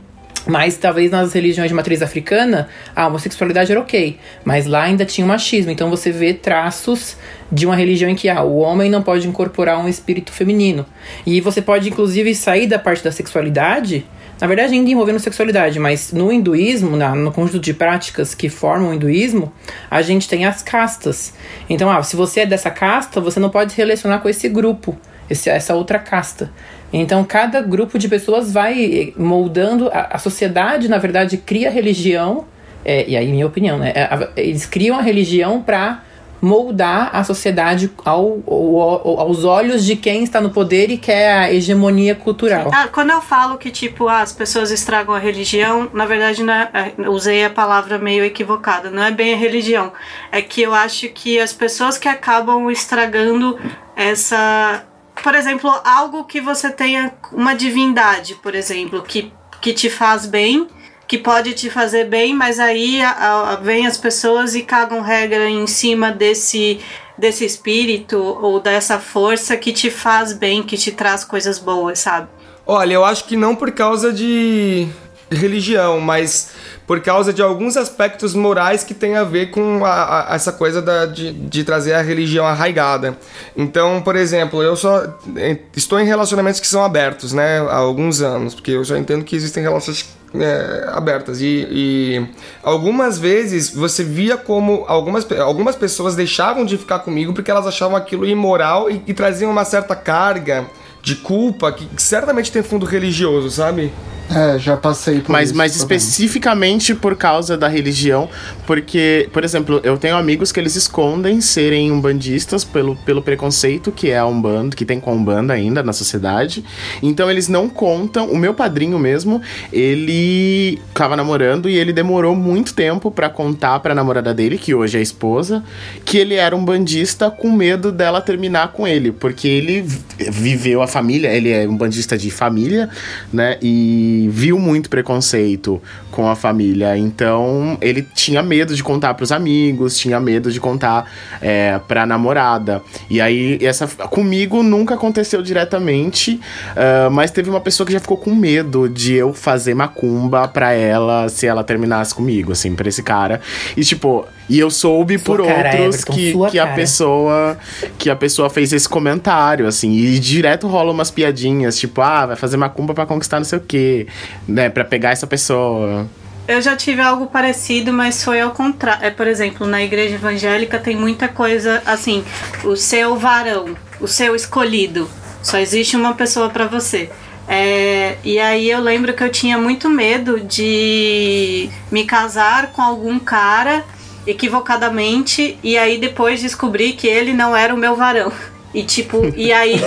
[0.49, 4.19] Mas talvez nas religiões de matriz africana, a homossexualidade era ok.
[4.45, 5.71] Mas lá ainda tinha o machismo.
[5.71, 7.17] Então você vê traços
[7.53, 10.87] de uma religião em que ah, o homem não pode incorporar um espírito feminino.
[11.27, 14.07] E você pode, inclusive, sair da parte da sexualidade.
[14.41, 18.91] Na verdade, ainda envolvendo sexualidade, mas no hinduísmo, na- no conjunto de práticas que formam
[18.91, 19.53] o hinduísmo,
[19.91, 21.35] a gente tem as castas.
[21.69, 24.97] Então, ah, se você é dessa casta, você não pode se relacionar com esse grupo,
[25.29, 26.51] esse- essa outra casta.
[26.93, 29.89] Então, cada grupo de pessoas vai eh, moldando.
[29.93, 32.47] A, a sociedade, na verdade, cria religião.
[32.85, 33.93] é, e aí, minha opinião, né?
[33.95, 36.03] é, Eles criam a religião para
[36.41, 41.33] moldar a sociedade ao, ao- ao- aos olhos de quem está no poder e quer
[41.37, 42.71] a hegemonia cultural.
[42.73, 46.93] Ah, quando eu falo que, tipo, ah, as pessoas estragam a religião, na verdade, é,
[47.03, 48.89] é, usei a palavra meio equivocada.
[48.89, 49.93] Não é bem a religião.
[50.31, 53.59] É que eu acho que as pessoas que acabam estragando
[53.97, 54.85] essa.
[55.23, 60.69] Por exemplo, algo que você tenha uma divindade, por exemplo, que, que te faz bem,
[61.07, 63.11] que pode te fazer bem, mas aí a,
[63.53, 66.81] a, vem as pessoas e cagam regra em cima desse
[67.17, 72.29] desse espírito ou dessa força que te faz bem, que te traz coisas boas, sabe?
[72.65, 74.87] Olha, eu acho que não por causa de
[75.29, 76.53] religião, mas
[76.89, 80.81] por causa de alguns aspectos morais que tem a ver com a- a- essa coisa
[80.83, 83.17] da- de, de trazer a religião arraigada.
[83.57, 85.05] Então, por exemplo, eu só
[85.37, 89.23] eh, estou em relacionamentos que são abertos, né, há alguns anos, porque eu já entendo
[89.23, 91.41] que existem relações é, abertas.
[91.41, 92.27] E, e
[92.63, 97.97] algumas vezes você via como algumas, algumas pessoas deixavam de ficar comigo porque elas achavam
[97.97, 100.67] aquilo imoral e, e traziam uma certa carga
[101.03, 103.93] de culpa que certamente tem fundo religioso, sabe?
[104.31, 105.97] É, já passei por Mas, isso mas também.
[105.97, 108.29] especificamente por causa da religião,
[108.67, 114.11] porque, por exemplo, eu tenho amigos que eles escondem serem umbandistas pelo, pelo preconceito que
[114.11, 116.63] é a Umbanda, que tem com a Umbanda ainda na sociedade.
[117.03, 118.29] Então eles não contam.
[118.31, 119.41] O meu padrinho mesmo,
[119.73, 124.97] ele tava namorando e ele demorou muito tempo pra contar pra namorada dele, que hoje
[124.97, 125.65] é a esposa,
[126.05, 130.83] que ele era um bandista com medo dela terminar com ele, porque ele vi- viveu
[130.83, 132.91] a família, ele é um bandista de família,
[133.33, 133.57] né?
[133.63, 136.97] E viu muito preconceito com a família.
[136.97, 141.05] Então ele tinha medo de contar pros amigos, tinha medo de contar
[141.43, 142.83] é, pra namorada.
[143.11, 146.41] E aí, essa comigo nunca aconteceu diretamente,
[146.75, 150.73] ah, mas teve uma pessoa que já ficou com medo de eu fazer macumba pra
[150.73, 153.41] ela se ela terminasse comigo, assim, pra esse cara.
[153.77, 157.59] E tipo, e eu soube Sua por cara, outros Everton, que, que a pessoa
[157.99, 162.37] que a pessoa fez esse comentário, assim, e direto rola umas piadinhas, tipo, ah, vai
[162.37, 164.07] fazer macumba pra conquistar não sei o quê,
[164.47, 166.09] né, pra pegar essa pessoa.
[166.47, 169.05] Eu já tive algo parecido, mas foi ao contrário.
[169.05, 172.25] É, por exemplo, na igreja evangélica tem muita coisa assim,
[172.65, 175.11] o seu varão, o seu escolhido.
[175.43, 177.11] Só existe uma pessoa pra você.
[177.47, 183.19] É, e aí eu lembro que eu tinha muito medo de me casar com algum
[183.19, 183.85] cara
[184.29, 188.33] equivocadamente e aí depois descobrir que ele não era o meu varão.
[188.75, 189.81] E tipo, e aí.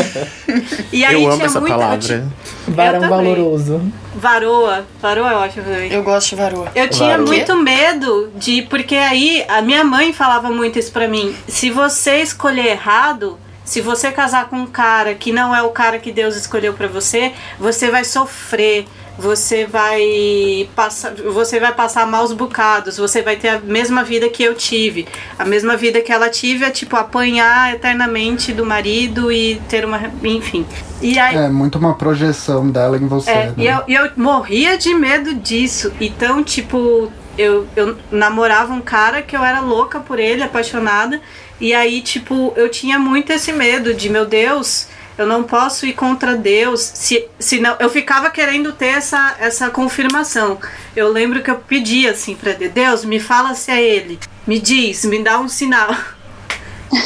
[0.90, 1.76] e aí eu amo tinha essa muita.
[1.76, 2.26] palavra.
[2.66, 3.82] Varão valoroso.
[4.14, 4.86] Varoa.
[5.00, 5.92] Varoa eu acho também.
[5.92, 6.68] Eu gosto de varoa.
[6.74, 7.26] Eu tinha Varoa.
[7.26, 8.62] muito medo de.
[8.62, 11.36] Porque aí a minha mãe falava muito isso pra mim.
[11.46, 13.38] Se você escolher errado,
[13.68, 16.88] se você casar com um cara que não é o cara que Deus escolheu pra
[16.88, 18.86] você, você vai sofrer.
[19.18, 24.44] Você vai passar, você vai passar maus bocados, você vai ter a mesma vida que
[24.44, 25.08] eu tive.
[25.36, 30.00] A mesma vida que ela tive é tipo apanhar eternamente do marido e ter uma,
[30.22, 30.64] enfim.
[31.02, 33.30] E aí É muito uma projeção dela em você.
[33.30, 33.54] é, né?
[33.56, 35.92] e eu, e eu morria de medo disso.
[36.00, 41.20] Então, tipo, eu, eu namorava um cara que eu era louca por ele, apaixonada.
[41.60, 45.92] E aí, tipo, eu tinha muito esse medo de, meu Deus, eu não posso ir
[45.92, 46.80] contra Deus.
[46.80, 50.58] Se, se não, eu ficava querendo ter essa, essa confirmação.
[50.94, 54.18] Eu lembro que eu pedia assim pra Deus, Deus, me fala se é ele.
[54.46, 55.94] Me diz, me dá um sinal.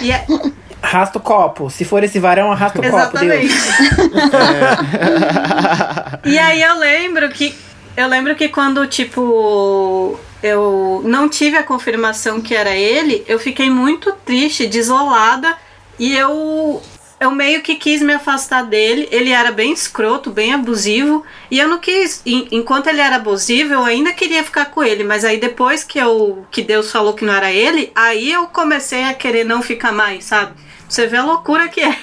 [0.01, 0.27] E é,
[0.83, 1.71] Arrasta o copo.
[1.71, 3.47] Se for esse varão, arrasta o copo, Exatamente.
[3.47, 3.63] Deus.
[6.25, 7.55] E aí eu lembro que
[7.97, 13.71] eu lembro que quando tipo eu não tive a confirmação que era ele, eu fiquei
[13.71, 15.57] muito triste, desolada
[15.99, 16.83] e eu
[17.21, 19.07] eu meio que quis me afastar dele.
[19.13, 21.23] Ele era bem escroto, bem abusivo.
[21.49, 22.21] E eu não quis.
[22.27, 25.05] en- Enquanto ele era abusivo, eu ainda queria ficar com ele.
[25.05, 29.05] Mas aí depois que, eu, que Deus falou que não era ele, aí eu comecei
[29.05, 30.51] a querer não ficar mais, sabe?
[30.89, 31.97] Você vê a loucura que é.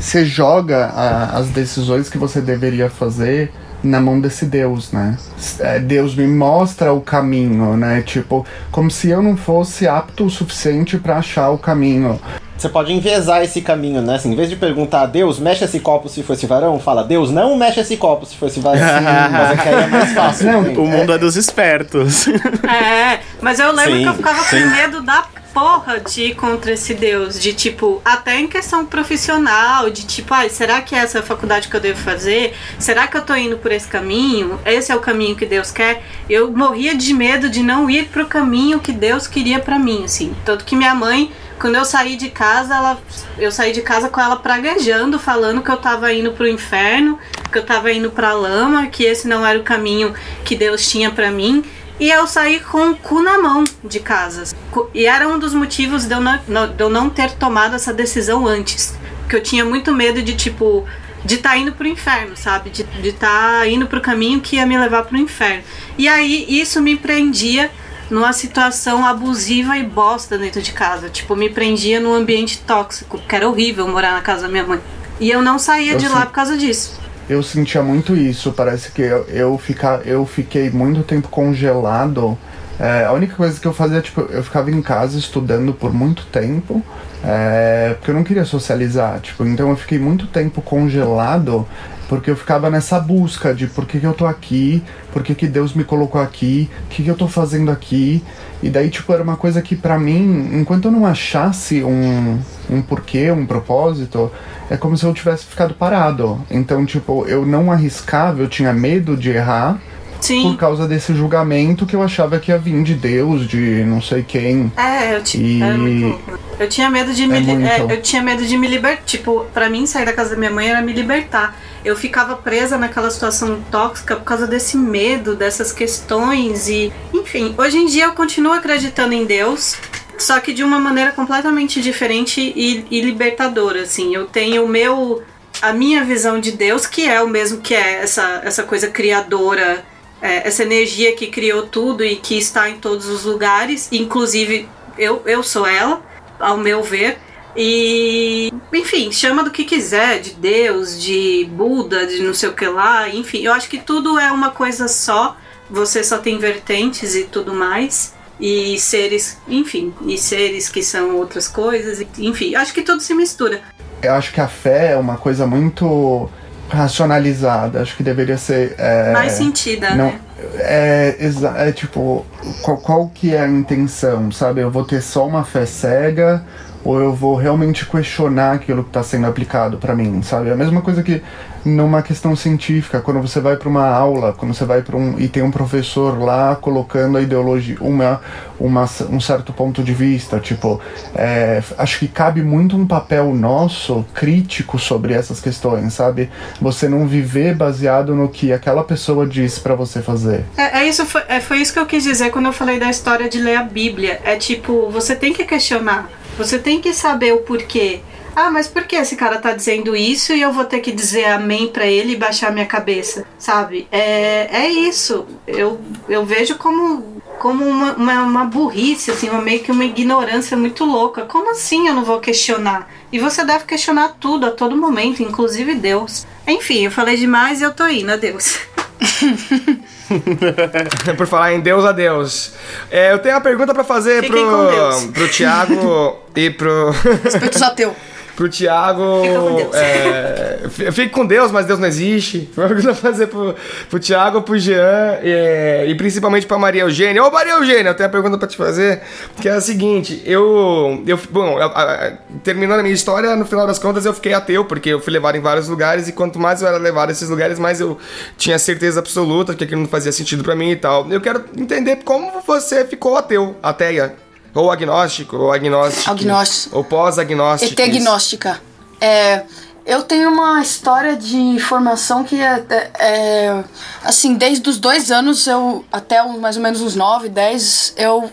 [0.00, 5.16] Você joga a- as decisões que você deveria fazer na mão desse Deus, né?
[5.58, 8.02] É, Deus me mostra o caminho, né?
[8.02, 12.20] Tipo, como se eu não fosse apto o suficiente pra achar o caminho.
[12.62, 14.14] Você pode envezar esse caminho, né?
[14.14, 17.56] Assim, em vez de perguntar, Deus, mexe esse copo se fosse varão, fala, Deus, não
[17.56, 18.78] mexe esse copo se fosse varão.
[19.32, 20.46] mas é que aí é mais fácil.
[20.46, 20.78] Não, também.
[20.78, 22.28] O mundo é dos espertos.
[22.28, 24.62] É, mas eu lembro Sim, que eu ficava sim.
[24.62, 27.38] com medo da porra de ir contra esse Deus.
[27.38, 31.68] De tipo, até em questão profissional, de tipo, ai, será que essa é a faculdade
[31.68, 32.54] que eu devo fazer?
[32.78, 34.58] Será que eu tô indo por esse caminho?
[34.64, 36.02] Esse é o caminho que Deus quer?
[36.28, 40.34] Eu morria de medo de não ir pro caminho que Deus queria pra mim, assim.
[40.44, 42.98] Tanto que minha mãe, quando eu saí de casa, ela,
[43.38, 47.18] eu saí de casa com ela praguejando, falando que eu tava indo pro inferno,
[47.52, 51.10] que eu tava indo pra lama, que esse não era o caminho que Deus tinha
[51.10, 51.62] pra mim.
[52.00, 54.54] E eu saí com o cu na mão de casa.
[54.94, 58.46] E era um dos motivos de eu não, de eu não ter tomado essa decisão
[58.46, 58.94] antes.
[59.20, 60.86] Porque eu tinha muito medo de, tipo,
[61.24, 62.70] de estar indo pro inferno, sabe?
[62.70, 65.62] De estar indo pro caminho que ia me levar pro inferno.
[65.96, 67.70] E aí isso me prendia
[68.10, 71.08] numa situação abusiva e bosta dentro de casa.
[71.08, 74.80] Tipo, me prendia num ambiente tóxico, que era horrível morar na casa da minha mãe.
[75.20, 77.00] E eu não saía Eu de lá por causa disso.
[77.32, 82.36] Eu sentia muito isso, parece que eu, eu, fica, eu fiquei muito tempo congelado.
[82.78, 86.26] É, a única coisa que eu fazia, tipo, eu ficava em casa estudando por muito
[86.26, 86.84] tempo,
[87.24, 91.66] é, porque eu não queria socializar, tipo, então eu fiquei muito tempo congelado,
[92.12, 94.82] porque eu ficava nessa busca de por que, que eu tô aqui,
[95.14, 98.22] por que, que Deus me colocou aqui, o que, que eu tô fazendo aqui,
[98.62, 102.38] e daí, tipo, era uma coisa que pra mim, enquanto eu não achasse um,
[102.68, 104.30] um porquê, um propósito,
[104.68, 106.38] é como se eu tivesse ficado parado.
[106.50, 109.80] Então, tipo, eu não arriscava, eu tinha medo de errar,
[110.22, 110.42] Sim.
[110.44, 114.22] por causa desse julgamento que eu achava que ia vir de Deus, de não sei
[114.22, 114.72] quem.
[114.76, 116.38] É, eu, E- muito louco.
[116.60, 117.66] eu tinha medo de me É li- muito.
[117.68, 119.02] é, eu tinha medo de me libertar.
[119.04, 121.58] Tipo, pra mim sair da casa da minha mãe era me libertar.
[121.84, 127.76] Eu ficava presa naquela situação tóxica por causa desse medo, dessas questões e, enfim, hoje
[127.78, 129.76] em dia eu continuo acreditando em Deus,
[130.16, 134.14] só que de uma maneira completamente diferente e, e libertadora, assim.
[134.14, 135.22] Eu tenho o meu
[135.60, 139.84] a minha visão de Deus, que é o mesmo que é essa essa coisa criadora
[140.22, 145.20] é, essa energia que criou tudo e que está em todos os lugares, inclusive eu,
[145.26, 146.00] eu sou ela,
[146.38, 147.18] ao meu ver.
[147.56, 152.66] E, enfim, chama do que quiser, de Deus, de Buda, de não sei o que
[152.66, 155.36] lá, enfim, eu acho que tudo é uma coisa só,
[155.68, 161.46] você só tem vertentes e tudo mais, e seres, enfim, e seres que são outras
[161.46, 163.60] coisas, enfim, acho que tudo se mistura.
[164.02, 166.30] Eu acho que a fé é uma coisa muito
[166.76, 167.80] racionalizada.
[167.80, 168.74] Acho que deveria ser.
[168.78, 170.20] é, Mais sentida, não, né?
[170.56, 172.24] É, exa- é tipo,
[172.62, 174.60] qual, qual que é a intenção, sabe?
[174.60, 176.42] Eu vou ter só uma fé cega
[176.84, 180.48] ou eu vou realmente questionar aquilo que está sendo aplicado para mim, sabe?
[180.48, 181.22] É a mesma coisa que
[181.64, 185.28] numa questão científica, quando você vai para uma aula, quando você vai para um e
[185.28, 188.20] tem um professor lá colocando a ideologia, uma,
[188.58, 190.80] uma um certo ponto de vista, tipo,
[191.14, 196.30] é, acho que cabe muito um papel nosso crítico sobre essas questões, sabe?
[196.60, 200.44] Você não viver baseado no que aquela pessoa disse para você fazer.
[200.56, 202.90] É, é isso, foi, é, foi isso que eu quis dizer quando eu falei da
[202.90, 204.20] história de ler a Bíblia.
[204.24, 208.00] É tipo, você tem que questionar, você tem que saber o porquê.
[208.34, 211.26] Ah, mas por que esse cara tá dizendo isso e eu vou ter que dizer
[211.26, 213.86] amém pra ele e baixar minha cabeça, sabe?
[213.92, 215.26] É, é isso.
[215.46, 220.56] Eu, eu vejo como, como uma, uma, uma burrice, assim, uma, meio que uma ignorância
[220.56, 221.22] muito louca.
[221.22, 222.88] Como assim eu não vou questionar?
[223.12, 226.26] E você deve questionar tudo a todo momento, inclusive Deus.
[226.46, 228.58] Enfim, eu falei demais e eu tô indo, adeus.
[231.16, 232.52] Por falar em Deus a Deus.
[232.90, 236.90] É, eu tenho uma pergunta pra fazer Fiquem pro, pro Thiago e pro.
[237.22, 237.92] Respeito os ateus.
[238.36, 239.22] Pro Thiago.
[239.66, 239.76] Fica.
[239.78, 242.50] É, fique com Deus, mas Deus não existe.
[242.56, 243.54] Uma pergunta pra fazer pro,
[243.90, 247.22] pro Thiago, pro Jean é, e principalmente pra Maria Eugênia.
[247.24, 249.00] Ô Maria Eugênia, eu tenho uma pergunta pra te fazer,
[249.40, 251.02] que é a seguinte: eu.
[251.06, 252.12] eu bom, a- a-
[252.42, 255.36] terminando a minha história, no final das contas eu fiquei ateu, porque eu fui levado
[255.36, 257.98] em vários lugares e quanto mais eu era levado a esses lugares, mais eu
[258.36, 261.06] tinha certeza absoluta que aquilo não fazia sentido pra mim e tal.
[261.10, 264.14] Eu quero entender como você ficou ateu, ateia.
[264.54, 266.10] Ou agnóstico, ou agnóstico.
[266.10, 266.76] Agnóstico.
[266.76, 267.80] Ou pós-agnóstico.
[267.80, 268.60] ET gnóstica.
[269.00, 269.42] É,
[269.84, 273.64] eu tenho uma história de formação que é, é- é,
[274.04, 278.30] assim, desde os dois anos eu até mais ou menos uns 9, 10, eu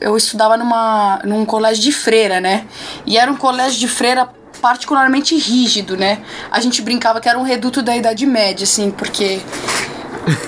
[0.00, 2.64] eu estudava numa num colégio de freira, né?
[3.04, 4.28] E era um colégio de freira
[4.62, 6.20] particularmente rígido, né?
[6.50, 9.40] A gente brincava que era um reduto da Idade Média, assim, porque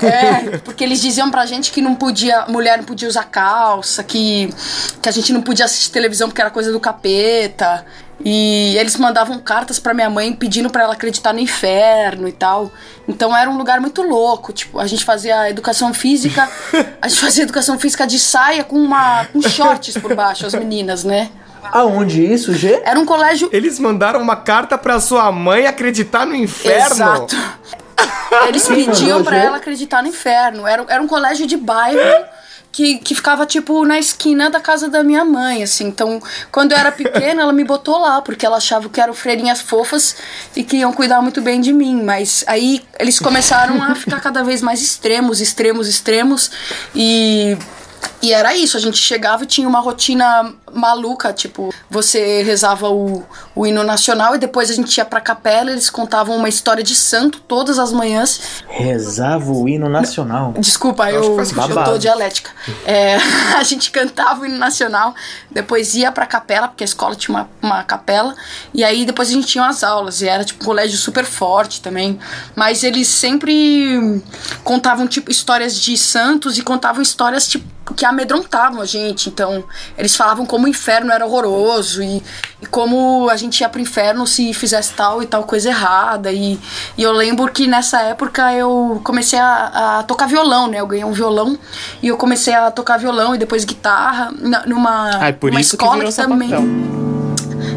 [0.03, 4.53] é, porque eles diziam pra gente que não podia, mulher não podia usar calça, que,
[5.01, 7.85] que a gente não podia assistir televisão porque era coisa do capeta.
[8.25, 12.71] E eles mandavam cartas pra minha mãe pedindo pra ela acreditar no inferno e tal.
[13.09, 14.53] Então era um lugar muito louco.
[14.53, 16.49] Tipo, a gente fazia educação física,
[17.03, 21.03] a gente fazia educação física de saia com uma com shorts por baixo, as meninas,
[21.03, 21.31] né?
[21.73, 22.83] Aonde isso, G?
[22.85, 26.95] Era um colégio Eles mandaram uma carta pra sua mãe acreditar no inferno.
[26.95, 27.37] Exato.
[28.49, 29.35] Eles pediam Gê?
[29.37, 30.67] ela acreditar no inferno.
[30.67, 32.01] Era, era um colégio de bairro
[32.73, 35.87] que, que ficava, tipo, na esquina da casa da minha mãe, assim.
[35.87, 36.21] Então,
[36.51, 40.17] quando eu era pequena, ela me botou lá, porque ela achava que eram freirinhas fofas
[40.57, 42.03] e que iam cuidar muito bem de mim.
[42.03, 46.51] Mas aí eles começaram a ficar cada vez mais extremos, extremos, extremos.
[46.95, 47.57] E.
[48.21, 53.23] E era isso, a gente chegava e tinha uma rotina maluca, tipo, você rezava o,
[53.55, 56.95] o hino nacional e depois a gente ia pra capela, eles contavam uma história de
[56.95, 58.63] santo todas as manhãs.
[58.69, 60.55] Rezava o hino nacional.
[60.59, 61.85] Desculpa, eu, eu sentido.
[61.85, 62.51] tô dialética.
[62.87, 63.17] É,
[63.57, 65.15] a gente cantava o hino nacional,
[65.51, 68.35] depois ia pra capela, porque a escola tinha uma, uma capela,
[68.73, 71.81] e aí depois a gente tinha as aulas, e era tipo um colégio super forte
[71.81, 72.19] também.
[72.57, 74.23] Mas eles sempre
[74.65, 79.29] contavam tipo histórias de santos e contavam histórias tipo que amedrontavam a gente.
[79.29, 79.65] Então,
[79.97, 82.23] eles falavam como o inferno era horroroso e,
[82.61, 86.33] e como a gente ia pro inferno se fizesse tal e tal coisa errada.
[86.33, 86.59] E,
[86.97, 90.81] e eu lembro que nessa época eu comecei a, a tocar violão, né?
[90.81, 91.59] Eu ganhei um violão
[92.03, 94.31] e eu comecei a tocar violão e depois guitarra
[94.67, 96.49] numa, Ai, por numa isso que escola virou também.
[96.51, 97.02] sapatão.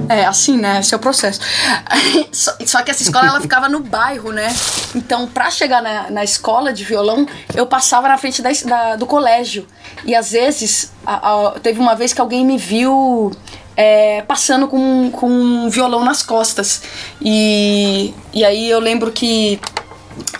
[0.09, 0.79] É, assim, né?
[0.79, 1.39] Esse é o processo.
[2.31, 4.53] só, só que essa escola, ela ficava no bairro, né?
[4.95, 9.05] Então, pra chegar na, na escola de violão, eu passava na frente da, da- do
[9.05, 9.65] colégio.
[10.05, 13.31] E às vezes, a- a- teve uma vez que alguém me viu
[13.77, 16.81] é, passando com, com um violão nas costas.
[17.21, 19.59] E, e aí eu lembro que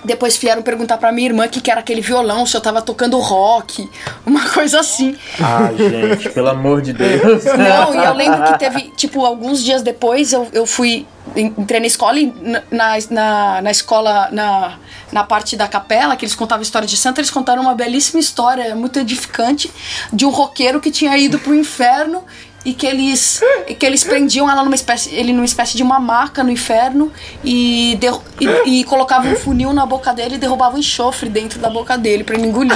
[0.03, 2.81] depois vieram perguntar pra minha irmã o que, que era aquele violão, se eu tava
[2.81, 3.89] tocando rock,
[4.25, 5.15] uma coisa assim.
[5.39, 7.43] Ai, gente, pelo amor de Deus.
[7.45, 11.05] Não, e eu lembro que teve, tipo, alguns dias depois eu, eu fui.
[11.35, 12.31] Entrei na escola e
[12.71, 14.77] na, na, na escola, na,
[15.11, 18.75] na parte da capela, que eles contavam história de santo, eles contaram uma belíssima história,
[18.75, 19.71] muito edificante,
[20.13, 22.23] de um roqueiro que tinha ido pro inferno
[22.65, 25.99] e que eles e que eles prendiam ela numa espécie ele numa espécie de uma
[25.99, 27.11] maca no inferno
[27.43, 28.23] e, derru-
[28.65, 32.23] e, e colocavam um funil na boca dele e derrubavam enxofre dentro da boca dele
[32.23, 32.75] pra ele engolir.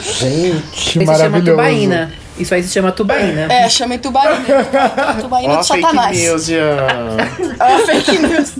[0.00, 1.50] Gente, Que Isso se chama maravilhoso.
[1.52, 2.12] tubaína.
[2.38, 3.52] Isso aí se chama tubaína.
[3.52, 4.64] É, chama tubaína.
[5.20, 6.18] Tubaína de fake Satanás.
[6.18, 6.56] news de...
[7.60, 8.52] Ah, fake news.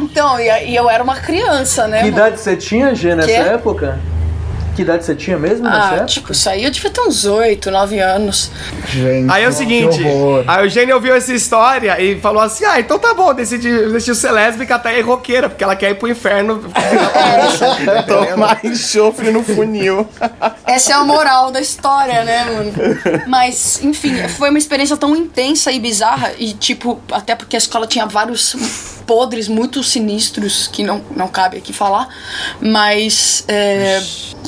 [0.00, 1.98] Então, e, e eu era uma criança, né?
[1.98, 2.16] Que mano?
[2.16, 3.34] idade você tinha, G, nessa Quê?
[3.34, 3.98] época?
[4.76, 6.04] Que idade você tinha mesmo Ah, época?
[6.04, 8.50] tipo, isso aí eu devia ter uns 8, 9 anos.
[8.88, 10.02] Gente, Aí é o seguinte,
[10.46, 14.32] a Eugênia ouviu essa história e falou assim: ah, então tá bom, decidiu, decidiu ser
[14.32, 16.62] lésbica até ir roqueira, porque ela quer ir pro inferno.
[18.06, 20.06] Tomar enxofre no funil.
[20.66, 22.72] Essa é a moral da história, né, mano?
[23.26, 26.32] Mas, enfim, foi uma experiência tão intensa e bizarra.
[26.38, 28.54] E, tipo, até porque a escola tinha vários
[29.06, 32.08] podres muito sinistros que não, não cabe aqui falar.
[32.60, 34.02] Mas é,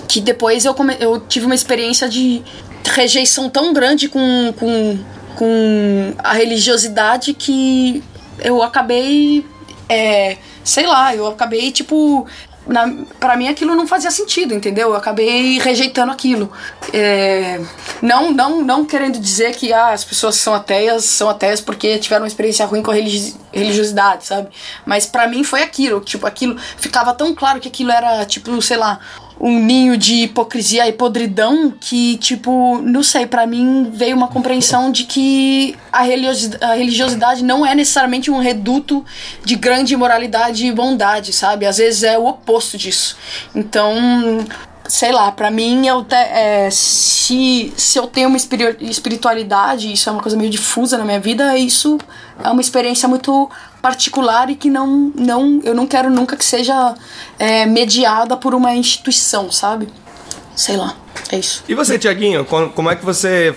[0.07, 2.43] que depois eu, come, eu tive uma experiência de
[2.85, 4.99] rejeição tão grande com, com,
[5.37, 8.03] com a religiosidade que
[8.41, 9.45] eu acabei.
[9.89, 12.27] É, sei lá, eu acabei, tipo.
[12.69, 12.87] Na,
[13.19, 14.91] pra mim aquilo não fazia sentido, entendeu?
[14.91, 16.53] Eu acabei rejeitando aquilo.
[16.93, 17.61] É,
[18.03, 22.23] não, não, não querendo dizer que ah, as pessoas são ateias são ateias porque tiveram
[22.25, 24.49] uma experiência ruim com religi- religiosidade, sabe?
[24.85, 28.77] Mas pra mim foi aquilo, tipo, aquilo ficava tão claro que aquilo era, tipo, sei
[28.77, 29.01] lá,
[29.41, 34.91] um ninho de hipocrisia e podridão que, tipo, não sei, pra mim veio uma compreensão
[34.91, 39.05] de que a religiosi- a religiosidade não é necessariamente um reduto
[39.45, 41.67] de grande moralidade e bondade, sabe?
[41.67, 43.17] Às vezes é o oposto disso.
[43.55, 44.45] Então,
[44.89, 50.09] sei lá, pra mim, eu te- é, se, se eu tenho uma espiri- espiritualidade, isso
[50.09, 51.99] é uma coisa meio difusa na minha vida, isso
[52.43, 53.51] é uma experiência muito
[53.81, 56.95] particular e que não, não eu não quero nunca que seja
[57.39, 59.89] é, mediada por uma instituição, sabe?
[60.55, 60.97] Sei lá,
[61.31, 61.63] é isso.
[61.69, 63.55] E você, Tiaguinho, como como é que você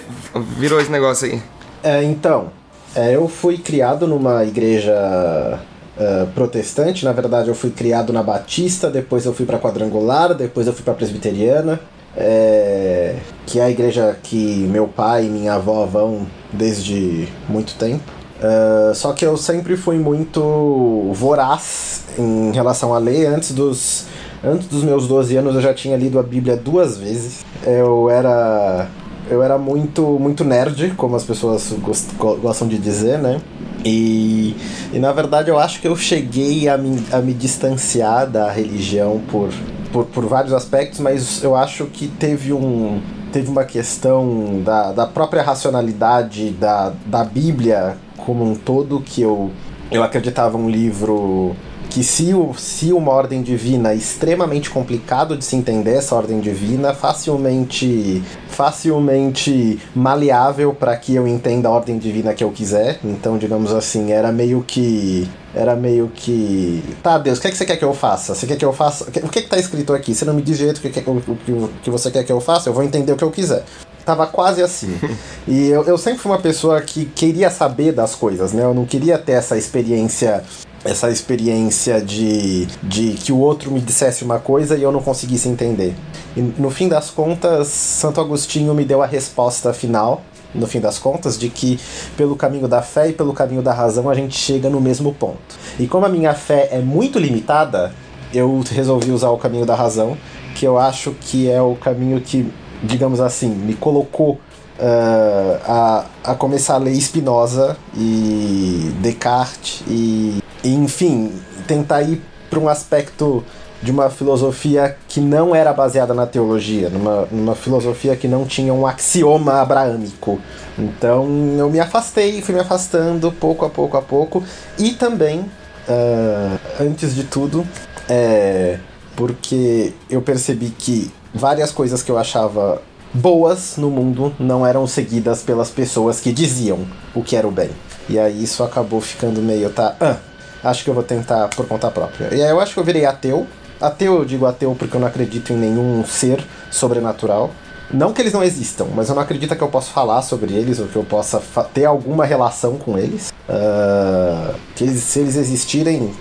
[0.57, 1.41] virou esse negócio aí?
[1.83, 2.51] É, então,
[2.95, 5.59] é, eu fui criado numa igreja
[5.97, 7.05] é, protestante.
[7.05, 10.83] Na verdade, eu fui criado na Batista, depois eu fui pra Quadrangular, depois eu fui
[10.83, 11.79] pra Presbiteriana,
[12.15, 13.15] é,
[13.45, 18.20] que é a igreja que meu pai e minha avó vão desde muito tempo.
[18.41, 23.27] É, só que eu sempre fui muito voraz em relação a ler.
[23.27, 24.05] Antes dos,
[24.43, 27.45] antes dos meus 12 anos, eu já tinha lido a Bíblia duas vezes.
[27.65, 28.87] Eu era
[29.29, 33.39] eu era muito muito nerd, como as pessoas gos- go- gostam de dizer, né?
[33.85, 34.55] E,
[34.93, 39.21] e na verdade eu acho que eu cheguei a me, a me distanciar da religião
[39.31, 39.49] por,
[39.91, 42.99] por, por vários aspectos, mas eu acho que teve um
[43.31, 49.51] teve uma questão da, da própria racionalidade da, da Bíblia como um todo que eu,
[49.91, 51.55] eu acreditava um livro
[51.91, 56.39] que se, o, se uma ordem divina é extremamente complicado de se entender essa ordem
[56.39, 62.99] divina, facilmente facilmente maleável para que eu entenda a ordem divina que eu quiser.
[63.03, 67.57] Então, digamos assim, era meio que era meio que tá, Deus, o que, é que
[67.57, 68.33] você quer que eu faça?
[68.33, 69.03] Você quer que eu faça?
[69.03, 70.15] O que, que, é que tá escrito aqui?
[70.15, 72.39] Você não me diz direito o que, que, o, o que você quer que eu
[72.39, 72.69] faça?
[72.69, 73.65] Eu vou entender o que eu quiser.
[74.05, 74.97] Tava quase assim.
[75.47, 78.63] E eu, eu sempre fui uma pessoa que queria saber das coisas, né?
[78.63, 80.43] Eu não queria ter essa experiência
[80.83, 85.47] essa experiência de, de que o outro me dissesse uma coisa e eu não conseguisse
[85.47, 85.95] entender.
[86.35, 90.23] E no fim das contas, Santo Agostinho me deu a resposta final,
[90.53, 91.79] no fim das contas, de que
[92.17, 95.55] pelo caminho da fé e pelo caminho da razão a gente chega no mesmo ponto.
[95.79, 97.93] E como a minha fé é muito limitada,
[98.33, 100.17] eu resolvi usar o caminho da razão,
[100.55, 102.51] que eu acho que é o caminho que,
[102.83, 104.39] digamos assim, me colocou
[104.79, 111.31] uh, a, a começar a ler Spinoza e Descartes e, e enfim,
[111.67, 113.43] tentar ir para um aspecto
[113.81, 118.73] de uma filosofia que não era baseada na teologia, numa, numa filosofia que não tinha
[118.73, 120.39] um axioma abraâmico.
[120.77, 121.25] Então
[121.57, 124.43] eu me afastei, fui me afastando pouco a pouco a pouco,
[124.77, 127.65] e também, uh, antes de tudo,
[128.07, 128.77] é,
[129.15, 132.81] porque eu percebi que várias coisas que eu achava
[133.13, 136.79] boas no mundo não eram seguidas pelas pessoas que diziam
[137.13, 137.69] o que era o bem.
[138.09, 139.95] E aí isso acabou ficando meio, tá?
[139.99, 140.17] Ah,
[140.63, 142.33] acho que eu vou tentar por conta própria.
[142.33, 143.47] E aí eu acho que eu virei ateu.
[143.79, 147.51] Ateu, eu digo ateu porque eu não acredito em nenhum ser sobrenatural.
[147.93, 150.79] Não que eles não existam, mas eu não acredito que eu possa falar sobre eles
[150.79, 151.41] ou que eu possa
[151.73, 153.33] ter alguma relação com eles.
[153.49, 156.13] Uh, que eles, se eles existirem,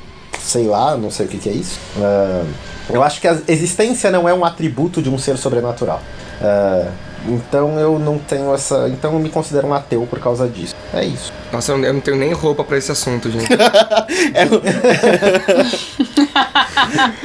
[0.43, 1.79] sei lá, não sei o que, que é isso.
[1.99, 2.45] Ah,
[2.89, 6.01] eu acho que a existência não é um atributo de um ser sobrenatural.
[6.43, 6.89] Ah,
[7.29, 8.89] então eu não tenho essa.
[8.89, 10.75] Então eu me considero um ateu por causa disso.
[10.95, 11.31] É isso.
[11.53, 13.47] Nossa, eu não tenho nem roupa pra esse assunto, gente.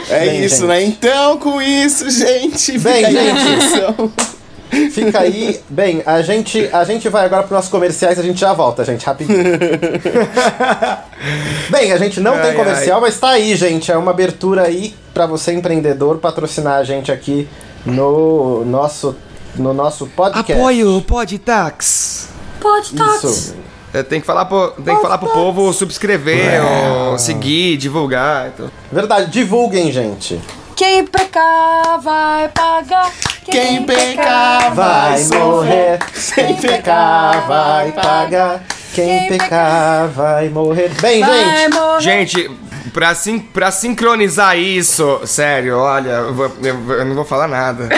[0.10, 0.68] É Bem, isso, gente.
[0.68, 0.84] né?
[0.84, 4.26] Então, com isso, gente, Bem, gente.
[4.92, 5.60] Fica aí.
[5.70, 9.06] Bem, a gente, a gente vai agora para nossos comerciais, a gente já volta, gente,
[9.06, 9.40] rapidinho.
[11.70, 13.92] Bem, a gente não Ai, tem comercial, mas tá aí, gente.
[13.92, 17.48] É uma abertura aí para você empreendedor patrocinar a gente aqui
[17.86, 19.16] no nosso
[19.56, 20.52] no nosso podcast.
[20.52, 22.30] Apoio o Podtax.
[22.60, 23.20] Pode, tá.
[23.24, 23.56] Isso.
[23.94, 26.62] É, Tem que falar pro, tem que falar pro povo subscrever,
[27.12, 28.50] ou seguir, divulgar.
[28.50, 28.70] Então.
[28.92, 30.42] Verdade, divulguem, gente.
[30.76, 33.12] Quem pecar vai pagar.
[33.46, 36.00] Quem pecar Vai morrer.
[36.34, 38.64] Quem pecar vai pagar.
[38.94, 40.90] Quem pecar vai morrer.
[41.02, 41.74] Bem, Vai gente.
[41.74, 42.02] morrer.
[42.02, 42.52] Gente,
[42.94, 47.90] pra, sin pra sincronizar isso, sério, olha, eu, vou- eu- eu não vou falar nada.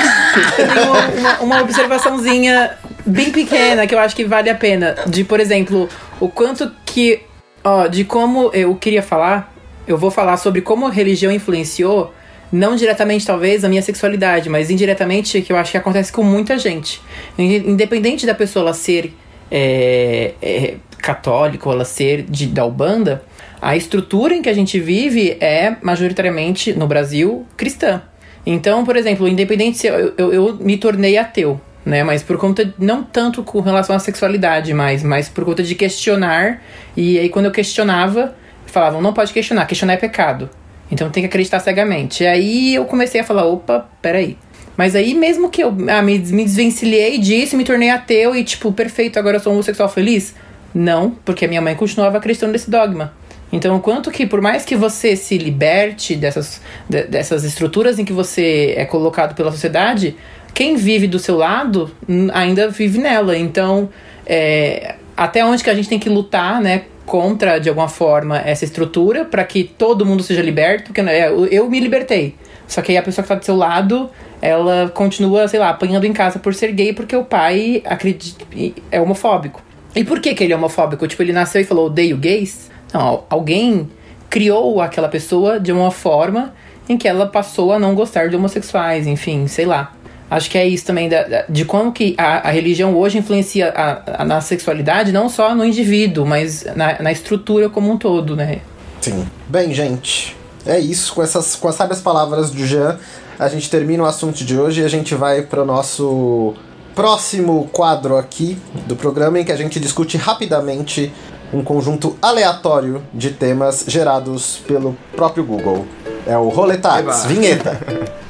[1.19, 4.95] Uma, uma observaçãozinha bem pequena que eu acho que vale a pena.
[5.07, 5.87] De, por exemplo,
[6.19, 7.21] o quanto que.
[7.63, 9.53] Ó, de como eu queria falar.
[9.87, 12.13] Eu vou falar sobre como a religião influenciou,
[12.51, 16.57] não diretamente talvez a minha sexualidade, mas indiretamente que eu acho que acontece com muita
[16.57, 17.01] gente.
[17.37, 19.13] In- Independente da pessoa ela ser
[19.51, 23.23] é, é, católica ou ela ser de, da Ubanda,
[23.61, 28.01] a estrutura em que a gente vive é majoritariamente, no Brasil, cristã.
[28.45, 32.03] Então, por exemplo, independente se eu, eu, eu me tornei ateu, né?
[32.03, 36.61] Mas por conta, não tanto com relação à sexualidade, mas, mas por conta de questionar.
[36.95, 38.35] E aí, quando eu questionava,
[38.65, 40.49] falavam, não pode questionar, questionar é pecado.
[40.91, 42.23] Então tem que acreditar cegamente.
[42.23, 44.37] E aí eu comecei a falar, opa, peraí.
[44.75, 48.71] Mas aí, mesmo que eu ah, me, me desvencilhei disso, me tornei ateu e, tipo,
[48.71, 50.35] perfeito, agora eu sou um homossexual feliz?
[50.73, 53.13] Não, porque a minha mãe continuava acreditando nesse dogma.
[53.51, 58.13] Então, quanto que, por mais que você se liberte dessas, de- dessas estruturas em que
[58.13, 60.15] você é colocado pela sociedade,
[60.53, 61.91] quem vive do seu lado
[62.33, 63.37] ainda vive nela.
[63.37, 63.89] Então,
[64.25, 66.83] é, até onde que a gente tem que lutar, né?
[67.07, 71.45] Contra, de alguma forma, essa estrutura para que todo mundo seja liberto, porque né, eu,
[71.45, 72.35] eu me libertei.
[72.67, 74.09] Só que aí a pessoa que tá do seu lado,
[74.41, 78.45] ela continua, sei lá, apanhando em casa por ser gay, porque o pai acredita,
[78.91, 79.61] é homofóbico.
[79.95, 81.07] E por que, que ele é homofóbico?
[81.07, 82.69] Tipo, ele nasceu e falou, odeio gays?
[82.93, 83.89] Não, al- alguém
[84.29, 86.53] criou aquela pessoa de uma forma
[86.89, 89.93] em que ela passou a não gostar de homossexuais, enfim, sei lá.
[90.29, 93.69] Acho que é isso também, da- da- de como que a, a religião hoje influencia
[93.69, 98.35] a, a- na sexualidade, não só no indivíduo, mas na, na estrutura como um todo,
[98.35, 98.59] né?
[98.99, 99.25] Sim.
[99.47, 101.13] Bem, gente, é isso.
[101.13, 102.97] Com essas com as sábias palavras do Jean,
[103.39, 106.53] a gente termina o assunto de hoje e a gente vai para o nosso
[106.93, 108.57] próximo quadro aqui
[108.87, 111.13] do programa em que a gente discute rapidamente
[111.53, 115.85] um conjunto aleatório de temas gerados pelo próprio Google.
[116.25, 117.23] É o Roletax,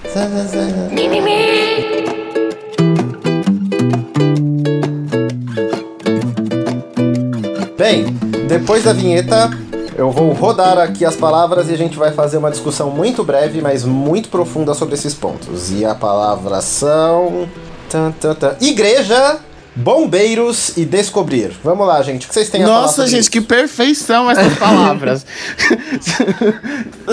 [7.78, 8.06] Bem,
[8.48, 9.52] depois da vinheta,
[9.96, 13.62] eu vou rodar aqui as palavras e a gente vai fazer uma discussão muito breve,
[13.62, 15.72] mas muito profunda sobre esses pontos.
[15.72, 17.48] E a palavra são.
[17.88, 18.56] Tan, tan, tan.
[18.60, 19.38] Igreja,
[19.76, 21.52] bombeiros e descobrir.
[21.64, 22.26] Vamos lá, gente.
[22.26, 23.32] O que vocês têm a Nossa, gente, isso?
[23.32, 25.24] que perfeição essas palavras.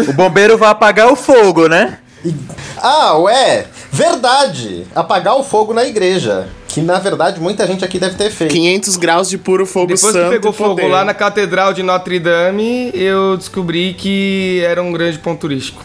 [0.08, 1.98] O bombeiro vai apagar o fogo, né?
[2.76, 3.66] Ah, ué!
[3.90, 4.86] Verdade!
[4.94, 6.48] Apagar o fogo na igreja.
[6.68, 8.50] Que na verdade muita gente aqui deve ter feito.
[8.52, 10.24] 500 graus de puro fogo Depois santo.
[10.24, 10.88] que pegou fogo poder.
[10.88, 15.84] lá na Catedral de Notre Dame, eu descobri que era um grande ponto turístico.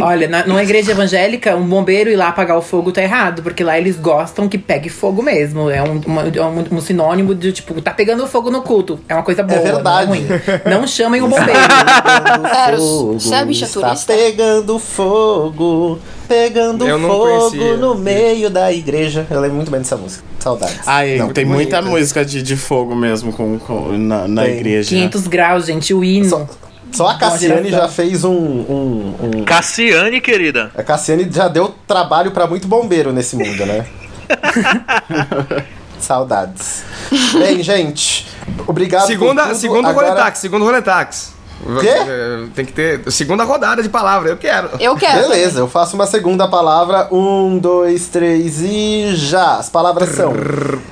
[0.00, 3.64] Olha, na, numa igreja evangélica, um bombeiro ir lá apagar o fogo tá errado, porque
[3.64, 5.68] lá eles gostam que pegue fogo mesmo.
[5.70, 9.00] É um, uma- é um, um sinônimo de, tipo, tá pegando fogo no culto.
[9.08, 10.06] É uma coisa boa, verdade.
[10.06, 10.26] não é ruim.
[10.70, 11.52] Não chamem o bombeiro.
[11.52, 14.12] Pegando Eros, fogo, você é bicha turista?
[14.14, 17.76] pegando fogo, pegando fogo conhecia.
[17.76, 19.26] no meio da igreja.
[19.30, 20.22] Eu lembro muito bem dessa música.
[20.38, 20.80] Saudades.
[20.86, 21.80] Ai, Não, tem bonita.
[21.80, 24.88] muita música de, de fogo mesmo com, com- na, na igreja.
[24.90, 26.28] 500 graus, gente, o hino.
[26.28, 26.46] Só,
[26.92, 30.70] só a Cassiane já fez um, um, um- Cassiane, querida.
[30.76, 33.86] A Cassiane já deu trabalho pra muito bombeiro nesse mundo, né?
[36.00, 36.84] Saudades.
[37.32, 38.26] Bem, gente,
[38.66, 39.60] obrigado Segunda, por tudo.
[39.60, 41.38] segundo Agora- roletax, segundo roletax.
[41.80, 42.48] Quê?
[42.54, 44.70] Tem que ter segunda rodada de palavra, eu quero.
[44.78, 45.22] Eu quero.
[45.28, 47.08] Beleza, eu faço uma segunda palavra.
[47.12, 49.56] Um, dois, três e já.
[49.56, 50.32] As palavras são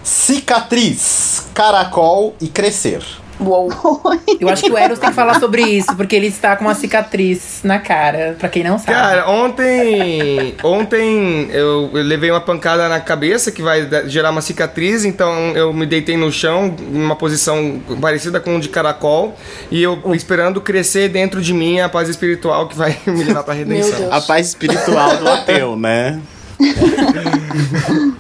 [0.03, 3.01] cicatriz, caracol e crescer.
[3.41, 3.71] Uou.
[4.41, 6.75] Eu acho que o Eros tem que falar sobre isso, porque ele está com uma
[6.75, 8.93] cicatriz na cara, pra quem não sabe.
[8.93, 10.55] Cara, ontem.
[10.63, 15.73] Ontem eu, eu levei uma pancada na cabeça que vai gerar uma cicatriz, então eu
[15.73, 19.37] me deitei no chão, em uma posição parecida com um de caracol,
[19.71, 23.55] e eu esperando crescer dentro de mim a paz espiritual que vai me levar pra
[23.55, 24.13] redenção.
[24.13, 26.21] A paz espiritual do ateu, né?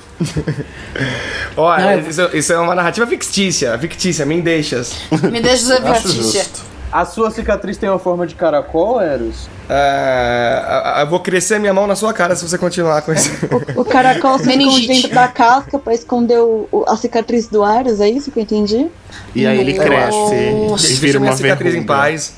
[1.56, 4.94] Olha, eu- isso, isso é uma narrativa fictícia, fictícia, me deixas.
[5.30, 6.42] Me deixa ser Acho Patrícia.
[6.42, 6.75] justo.
[6.92, 9.48] A sua cicatriz tem uma forma de caracol, Eros?
[9.68, 13.30] Ah, eu vou crescer minha mão na sua cara se você continuar com isso.
[13.74, 18.00] O caracol se esconde dentro da casca pra esconder o- o- a cicatriz do Ares,
[18.00, 18.86] é isso que eu entendi?
[19.34, 19.88] E aí ele Nossa.
[19.88, 22.32] cresce e Deixa vira minha uma cicatriz em paz.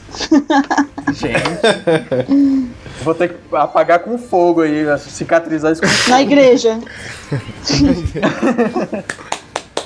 [1.12, 2.68] Gente.
[3.04, 6.78] Vou ter que apagar com fogo aí, cicatrizar isso Na igreja.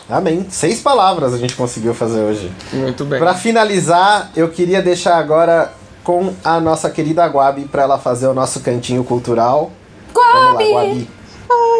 [0.09, 0.47] Amém.
[0.51, 2.53] Seis palavras a gente conseguiu fazer hoje.
[2.73, 3.19] Muito bem.
[3.19, 5.73] Pra finalizar, eu queria deixar agora
[6.05, 9.71] com a nossa querida Guabi pra ela fazer o nosso cantinho cultural.
[10.13, 11.09] Vamos lá, Guabi.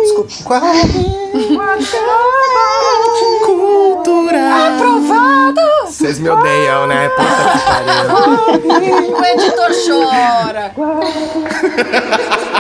[0.03, 0.61] Desculpa.
[5.87, 7.09] Vocês me odeiam, né?
[7.11, 9.17] Puta que pariu.
[9.17, 10.73] O editor chora.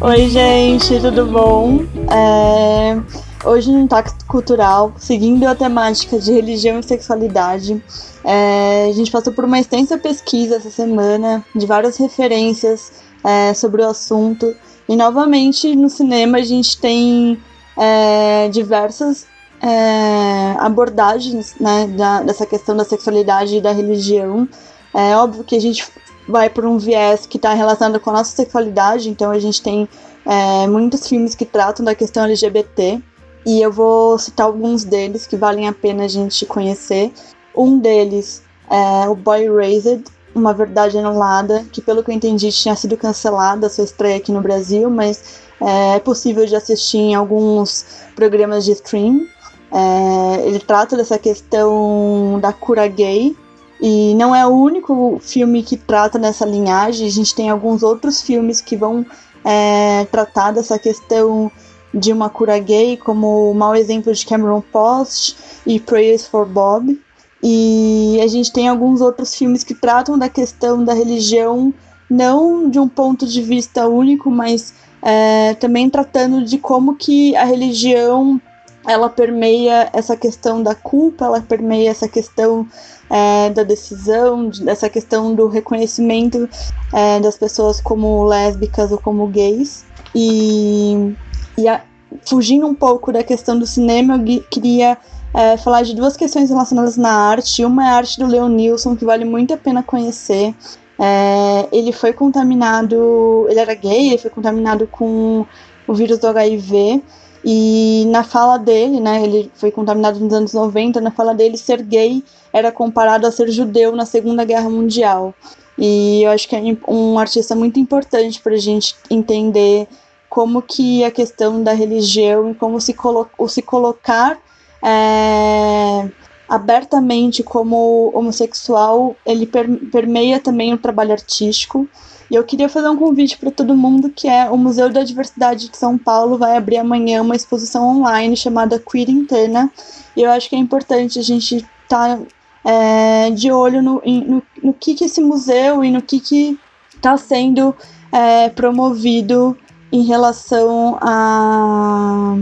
[0.00, 1.80] Oi, gente, tudo bom?
[2.12, 3.00] É,
[3.44, 7.82] Hoje no Impacto Cultural, seguindo a temática de religião e sexualidade,
[8.24, 12.92] é, a gente passou por uma extensa pesquisa essa semana, de várias referências
[13.24, 14.54] é, sobre o assunto.
[14.88, 17.38] E novamente no cinema a gente tem
[17.76, 19.26] é, diversas
[19.60, 24.48] é, abordagens né, da- dessa questão da sexualidade e da religião.
[24.94, 25.86] É óbvio que a gente
[26.28, 29.88] vai por um viés que está relacionado com a nossa sexualidade, então a gente tem
[30.26, 33.00] é, muitos filmes que tratam da questão LGBT,
[33.46, 37.10] e eu vou citar alguns deles que valem a pena a gente conhecer.
[37.56, 42.76] Um deles é o Boy Raised, Uma Verdade Anulada, que pelo que eu entendi tinha
[42.76, 47.86] sido cancelada sua estreia aqui no Brasil, mas é, é possível de assistir em alguns
[48.14, 49.26] programas de stream.
[49.72, 53.34] É, ele trata dessa questão da cura gay,
[53.80, 58.20] e não é o único filme que trata nessa linhagem, a gente tem alguns outros
[58.20, 59.06] filmes que vão
[59.44, 61.50] é, tratar dessa questão
[61.94, 65.36] de uma cura gay, como o mau exemplo de Cameron Post
[65.66, 67.00] e Prayers for Bob.
[67.42, 71.72] E a gente tem alguns outros filmes que tratam da questão da religião,
[72.10, 77.44] não de um ponto de vista único, mas é, também tratando de como que a
[77.44, 78.40] religião
[78.88, 82.66] ela permeia essa questão da culpa, ela permeia essa questão
[83.10, 86.48] é, da decisão, de- dessa questão do reconhecimento
[86.92, 89.84] é, das pessoas como lésbicas ou como gays.
[90.14, 91.14] E,
[91.56, 91.82] e a-
[92.26, 94.96] fugindo um pouco da questão do cinema, eu queria
[95.34, 97.64] é, falar de duas questões relacionadas na arte.
[97.64, 100.54] Uma é a arte do Leon Nilsson, que vale muito a pena conhecer.
[100.98, 105.46] É, ele foi contaminado, ele era gay, ele foi contaminado com
[105.86, 107.02] o vírus do HIV.
[107.44, 111.82] E na fala dele, né, ele foi contaminado nos anos 90, na fala dele, ser
[111.82, 115.34] gay era comparado a ser judeu na Segunda Guerra Mundial.
[115.76, 119.86] E eu acho que é um artista muito importante para a gente entender
[120.28, 124.38] como que a questão da religião e como se, colo se colocar
[124.82, 126.08] é,
[126.48, 131.88] abertamente como homossexual, ele per permeia também o trabalho artístico.
[132.30, 135.68] E eu queria fazer um convite para todo mundo que é o Museu da Diversidade
[135.68, 139.70] de São Paulo vai abrir amanhã uma exposição online chamada Quarentena.
[140.16, 142.20] E eu acho que é importante a gente estar
[142.64, 146.58] é, de olho no, no, no que, que esse museu e no que que
[146.94, 147.74] está sendo
[148.12, 149.56] é, promovido
[149.90, 152.36] em relação a,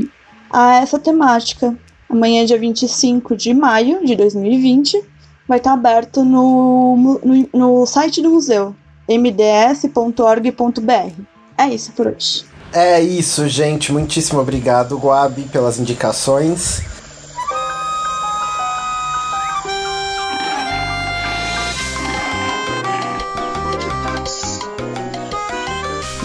[0.51, 1.77] a essa temática.
[2.09, 5.01] Amanhã, dia 25 de maio de 2020,
[5.47, 8.75] vai estar aberto no, no, no site do museu,
[9.09, 10.53] mds.org.br.
[11.59, 12.45] É isso por hoje.
[12.73, 13.93] É isso, gente.
[13.93, 16.83] Muitíssimo obrigado, Guabi, pelas indicações.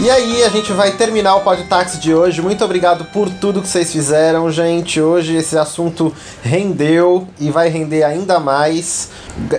[0.02, 2.42] E aí, a gente vai terminar o Podtax de hoje.
[2.42, 5.00] Muito obrigado por tudo que vocês fizeram, gente.
[5.00, 6.12] Hoje esse assunto
[6.42, 9.10] rendeu e vai render ainda mais.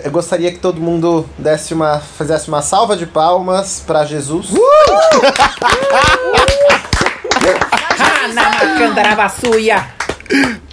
[0.03, 4.47] Eu gostaria que todo mundo desse uma, fizesse uma salva de palmas para Jesus.
[8.05, 9.85] Ah, na macandarabassuia!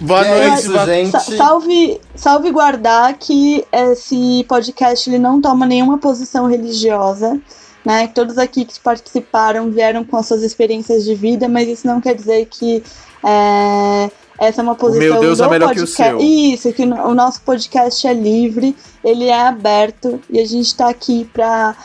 [0.01, 1.11] Boa É noite, isso, boa- gente.
[1.11, 7.39] Sa- salve, salve guardar que esse podcast ele não toma nenhuma posição religiosa.
[7.85, 8.07] Né?
[8.07, 12.15] Todos aqui que participaram vieram com as suas experiências de vida, mas isso não quer
[12.15, 12.83] dizer que
[13.23, 16.03] é, essa é uma posição meu Deus do é melhor que o podcast.
[16.03, 16.19] seu.
[16.19, 21.29] Isso, que o nosso podcast é livre, ele é aberto e a gente está aqui
[21.33, 21.75] para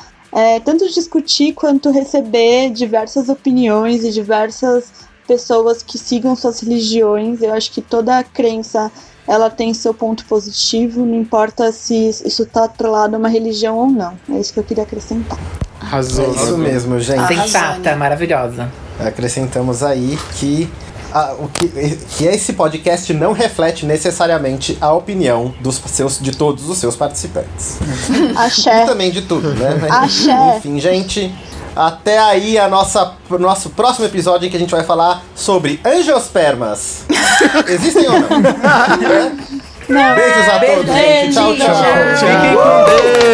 [0.64, 4.92] tanto discutir quanto receber diversas opiniões e diversas
[5.26, 7.42] pessoas que sigam suas religiões.
[7.42, 8.90] Eu acho que toda crença
[9.26, 13.86] ela tem seu ponto positivo, não importa se isso está atrelado a uma religião ou
[13.88, 14.14] não.
[14.30, 15.38] É isso que eu queria acrescentar.
[15.80, 16.24] Arrasou.
[16.24, 17.26] É isso mesmo, gente.
[17.28, 18.70] Sensata, maravilhosa.
[18.98, 20.70] Acrescentamos aí que,
[21.12, 26.68] a- o que, que esse podcast não reflete necessariamente a opinião dos seus, de todos
[26.68, 27.78] os seus participantes.
[28.10, 28.84] E Axé.
[28.86, 29.78] também de tudo, né?
[29.80, 30.56] Mas, Axé.
[30.58, 31.34] Enfim, gente.
[31.76, 35.78] Até aí a nossa, o nosso próximo episódio em que a gente vai falar sobre
[35.84, 37.04] angiospermas.
[37.68, 40.14] Existem ou não?
[40.14, 41.34] Beijos a todos, gente.
[41.34, 41.74] Tchau, tchau.
[42.18, 42.84] Fiquem com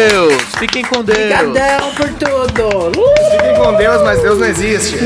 [0.09, 0.43] Deus.
[0.59, 1.17] Fiquem com Deus.
[1.17, 3.01] Obrigadão por tudo.
[3.01, 3.31] Uh!
[3.31, 4.97] Fiquem com Deus, mas Deus não existe.